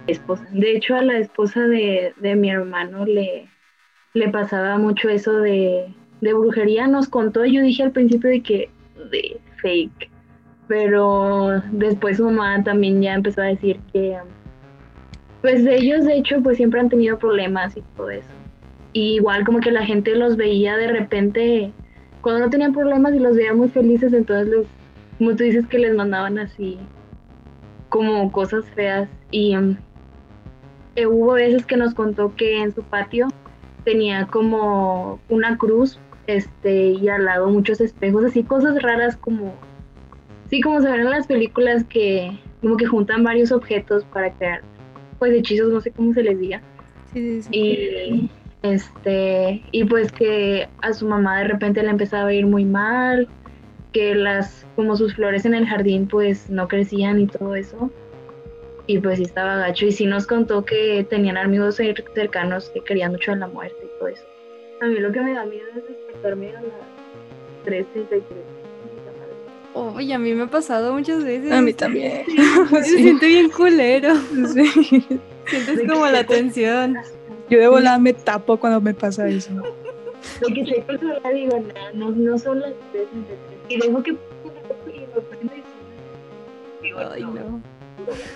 esposa. 0.07 0.45
De 0.51 0.75
hecho, 0.75 0.95
a 0.95 1.03
la 1.03 1.17
esposa 1.17 1.67
de, 1.67 2.13
de 2.17 2.35
mi 2.35 2.49
hermano 2.49 3.05
le, 3.05 3.47
le 4.13 4.29
pasaba 4.29 4.77
mucho 4.77 5.09
eso 5.09 5.33
de, 5.37 5.93
brujería. 6.21 6.87
Nos 6.87 7.07
contó, 7.07 7.45
yo 7.45 7.61
dije 7.61 7.83
al 7.83 7.91
principio 7.91 8.29
de 8.29 8.41
que 8.41 8.69
de 9.09 9.39
fake, 9.61 10.09
pero 10.71 11.61
después 11.73 12.15
su 12.15 12.23
mamá 12.23 12.63
también 12.63 13.01
ya 13.01 13.13
empezó 13.13 13.41
a 13.41 13.47
decir 13.47 13.81
que, 13.91 14.17
pues 15.41 15.65
ellos 15.65 16.05
de 16.05 16.15
hecho, 16.15 16.41
pues 16.41 16.55
siempre 16.55 16.79
han 16.79 16.87
tenido 16.87 17.19
problemas 17.19 17.75
y 17.75 17.83
todo 17.97 18.09
eso. 18.09 18.29
igual 18.93 19.43
como 19.43 19.59
que 19.59 19.69
la 19.69 19.85
gente 19.85 20.15
los 20.15 20.37
veía 20.37 20.77
de 20.77 20.87
repente, 20.87 21.73
cuando 22.21 22.45
no 22.45 22.49
tenían 22.49 22.71
problemas 22.71 23.13
y 23.13 23.19
los 23.19 23.35
veía 23.35 23.53
muy 23.53 23.67
felices, 23.67 24.13
entonces 24.13 24.47
les, 24.47 24.67
como 25.17 25.67
que 25.67 25.77
les 25.77 25.93
mandaban 25.93 26.39
así 26.39 26.79
como 27.89 28.31
cosas 28.31 28.63
feas 28.73 29.09
y 29.29 29.57
um, 29.57 29.75
hubo 31.05 31.33
veces 31.33 31.65
que 31.65 31.75
nos 31.75 31.93
contó 31.93 32.33
que 32.37 32.61
en 32.61 32.73
su 32.73 32.81
patio 32.81 33.27
tenía 33.83 34.25
como 34.27 35.19
una 35.27 35.57
cruz 35.57 35.99
este 36.27 36.91
y 36.91 37.09
al 37.09 37.25
lado 37.25 37.49
muchos 37.49 37.81
espejos, 37.81 38.23
así 38.23 38.43
cosas 38.43 38.81
raras 38.81 39.17
como 39.17 39.53
sí 40.51 40.61
como 40.61 40.81
se 40.81 40.91
ven 40.91 40.99
en 41.01 41.09
las 41.09 41.25
películas 41.25 41.83
que 41.85 42.37
como 42.61 42.77
que 42.77 42.85
juntan 42.85 43.23
varios 43.23 43.51
objetos 43.51 44.05
para 44.13 44.31
crear 44.33 44.61
pues 45.17 45.33
hechizos, 45.33 45.71
no 45.71 45.81
sé 45.81 45.91
cómo 45.91 46.13
se 46.13 46.23
les 46.23 46.39
diga. 46.39 46.61
Sí, 47.13 47.41
sí, 47.41 47.43
sí. 47.43 47.49
Y 47.57 48.31
este 48.61 49.63
y 49.71 49.85
pues 49.85 50.11
que 50.11 50.67
a 50.81 50.93
su 50.93 51.07
mamá 51.07 51.39
de 51.39 51.45
repente 51.45 51.81
le 51.81 51.89
empezaba 51.89 52.29
a 52.29 52.33
ir 52.33 52.45
muy 52.45 52.65
mal, 52.65 53.27
que 53.93 54.13
las 54.13 54.67
como 54.75 54.95
sus 54.95 55.15
flores 55.15 55.45
en 55.45 55.55
el 55.55 55.65
jardín 55.65 56.07
pues 56.07 56.49
no 56.49 56.67
crecían 56.67 57.19
y 57.19 57.27
todo 57.27 57.55
eso. 57.55 57.89
y 58.87 58.99
pues 58.99 59.17
sí 59.17 59.23
estaba 59.23 59.57
gacho. 59.57 59.85
Y 59.85 59.91
sí 59.91 60.05
nos 60.05 60.27
contó 60.27 60.65
que 60.65 61.05
tenían 61.09 61.37
amigos 61.37 61.79
cercanos 62.13 62.69
que 62.71 62.81
querían 62.81 63.11
mucho 63.11 63.31
a 63.31 63.35
la 63.37 63.47
muerte 63.47 63.77
y 63.83 63.99
todo 63.99 64.09
eso. 64.09 64.23
A 64.81 64.87
mí 64.87 64.99
lo 64.99 65.11
que 65.11 65.21
me 65.21 65.33
da 65.33 65.45
miedo 65.45 65.67
es 65.69 65.87
despertarme 65.87 66.49
a 66.49 66.61
las 66.61 67.65
3.33. 67.65 68.60
Oye, 69.73 70.13
a 70.13 70.19
mí 70.19 70.33
me 70.33 70.43
ha 70.43 70.47
pasado 70.47 70.93
muchas 70.93 71.23
veces. 71.23 71.51
A 71.51 71.61
mí 71.61 71.73
también. 71.73 72.23
Me 72.71 72.83
Sí. 72.83 72.97
siento 72.97 73.25
bien 73.25 73.49
culero. 73.49 74.13
Sí. 74.53 75.05
Sientes 75.47 75.81
como 75.89 76.05
la 76.07 76.23
tensión. 76.25 76.97
Yo 77.49 77.59
de 77.59 77.67
volada 77.67 77.97
me 77.99 78.13
tapo 78.13 78.57
cuando 78.57 78.79
me 78.81 78.93
pasa 78.93 79.27
eso. 79.27 79.51
De 79.53 80.53
que 80.53 80.83
celular 80.85 81.35
y 81.35 81.41
digo, 81.45 81.63
no, 81.93 82.09
no, 82.11 82.15
no 82.15 82.37
son 82.37 82.59
las 82.61 82.71
3.33. 82.93 83.05
Y 83.69 83.77
dejo 83.79 84.03
que 84.03 84.11
y 84.11 84.15
lo 85.15 85.21
prendo 85.23 85.53
y 85.55 86.83
digo, 86.83 86.99
Ay, 87.13 87.23
no. 87.23 87.61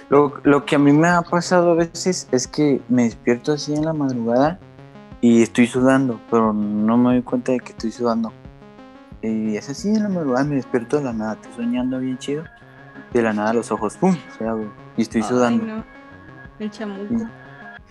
Lo, 0.09 0.33
lo 0.43 0.65
que 0.65 0.75
a 0.75 0.79
mí 0.79 0.91
me 0.91 1.07
ha 1.07 1.21
pasado 1.21 1.71
a 1.71 1.75
veces 1.75 2.27
es 2.31 2.47
que 2.47 2.81
me 2.89 3.03
despierto 3.03 3.53
así 3.53 3.73
en 3.73 3.85
la 3.85 3.93
madrugada 3.93 4.59
y 5.21 5.41
estoy 5.41 5.67
sudando, 5.67 6.19
pero 6.29 6.53
no 6.53 6.97
me 6.97 7.13
doy 7.13 7.21
cuenta 7.23 7.51
de 7.51 7.59
que 7.59 7.71
estoy 7.71 7.91
sudando. 7.91 8.31
Y 9.21 9.55
es 9.55 9.69
así 9.69 9.89
en 9.89 10.03
la 10.03 10.09
madrugada, 10.09 10.43
me 10.45 10.55
despierto 10.55 10.97
de 10.97 11.03
la 11.03 11.13
nada, 11.13 11.33
estoy 11.33 11.65
soñando 11.65 11.99
bien 11.99 12.17
chido. 12.17 12.43
De 13.13 13.21
la 13.21 13.33
nada 13.33 13.53
los 13.53 13.71
ojos, 13.71 13.97
¡pum! 13.97 14.15
se 14.37 14.47
abren 14.47 14.71
y 14.97 15.01
estoy 15.03 15.21
Ay, 15.21 15.27
sudando. 15.27 15.65
no. 15.65 15.83
El 16.59 16.71
chamuco. 16.71 17.29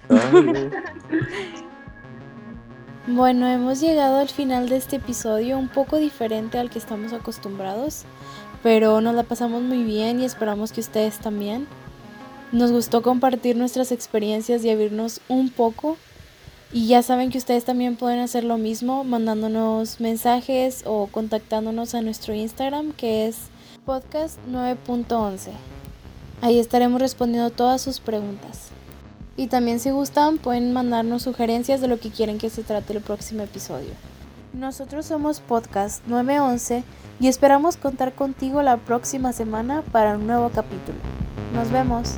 Bueno, 3.06 3.46
hemos 3.46 3.82
llegado 3.82 4.18
al 4.18 4.30
final 4.30 4.70
de 4.70 4.78
este 4.78 4.96
episodio, 4.96 5.58
un 5.58 5.68
poco 5.68 5.98
diferente 5.98 6.58
al 6.58 6.70
que 6.70 6.78
estamos 6.78 7.12
acostumbrados, 7.12 8.04
pero 8.62 9.02
nos 9.02 9.14
la 9.14 9.24
pasamos 9.24 9.60
muy 9.60 9.84
bien 9.84 10.20
y 10.20 10.24
esperamos 10.24 10.72
que 10.72 10.80
ustedes 10.80 11.18
también. 11.18 11.66
Nos 12.50 12.72
gustó 12.72 13.02
compartir 13.02 13.56
nuestras 13.56 13.92
experiencias 13.92 14.64
y 14.64 14.70
abrirnos 14.70 15.20
un 15.28 15.50
poco. 15.50 15.98
Y 16.74 16.88
ya 16.88 17.02
saben 17.04 17.30
que 17.30 17.38
ustedes 17.38 17.64
también 17.64 17.94
pueden 17.94 18.18
hacer 18.18 18.42
lo 18.42 18.58
mismo 18.58 19.04
mandándonos 19.04 20.00
mensajes 20.00 20.82
o 20.84 21.06
contactándonos 21.06 21.94
a 21.94 22.02
nuestro 22.02 22.34
Instagram 22.34 22.90
que 22.90 23.28
es 23.28 23.36
podcast 23.84 24.40
9.11. 24.50 25.50
Ahí 26.42 26.58
estaremos 26.58 27.00
respondiendo 27.00 27.50
todas 27.50 27.80
sus 27.80 28.00
preguntas. 28.00 28.70
Y 29.36 29.46
también 29.46 29.78
si 29.78 29.90
gustan 29.90 30.38
pueden 30.38 30.72
mandarnos 30.72 31.22
sugerencias 31.22 31.80
de 31.80 31.86
lo 31.86 32.00
que 32.00 32.10
quieren 32.10 32.38
que 32.38 32.50
se 32.50 32.64
trate 32.64 32.92
el 32.92 33.00
próximo 33.00 33.44
episodio. 33.44 33.90
Nosotros 34.52 35.06
somos 35.06 35.38
Podcast 35.38 36.04
911 36.08 36.82
y 37.20 37.28
esperamos 37.28 37.76
contar 37.76 38.16
contigo 38.16 38.62
la 38.62 38.78
próxima 38.78 39.32
semana 39.32 39.82
para 39.92 40.16
un 40.16 40.26
nuevo 40.26 40.50
capítulo. 40.50 40.98
Nos 41.54 41.70
vemos. 41.70 42.14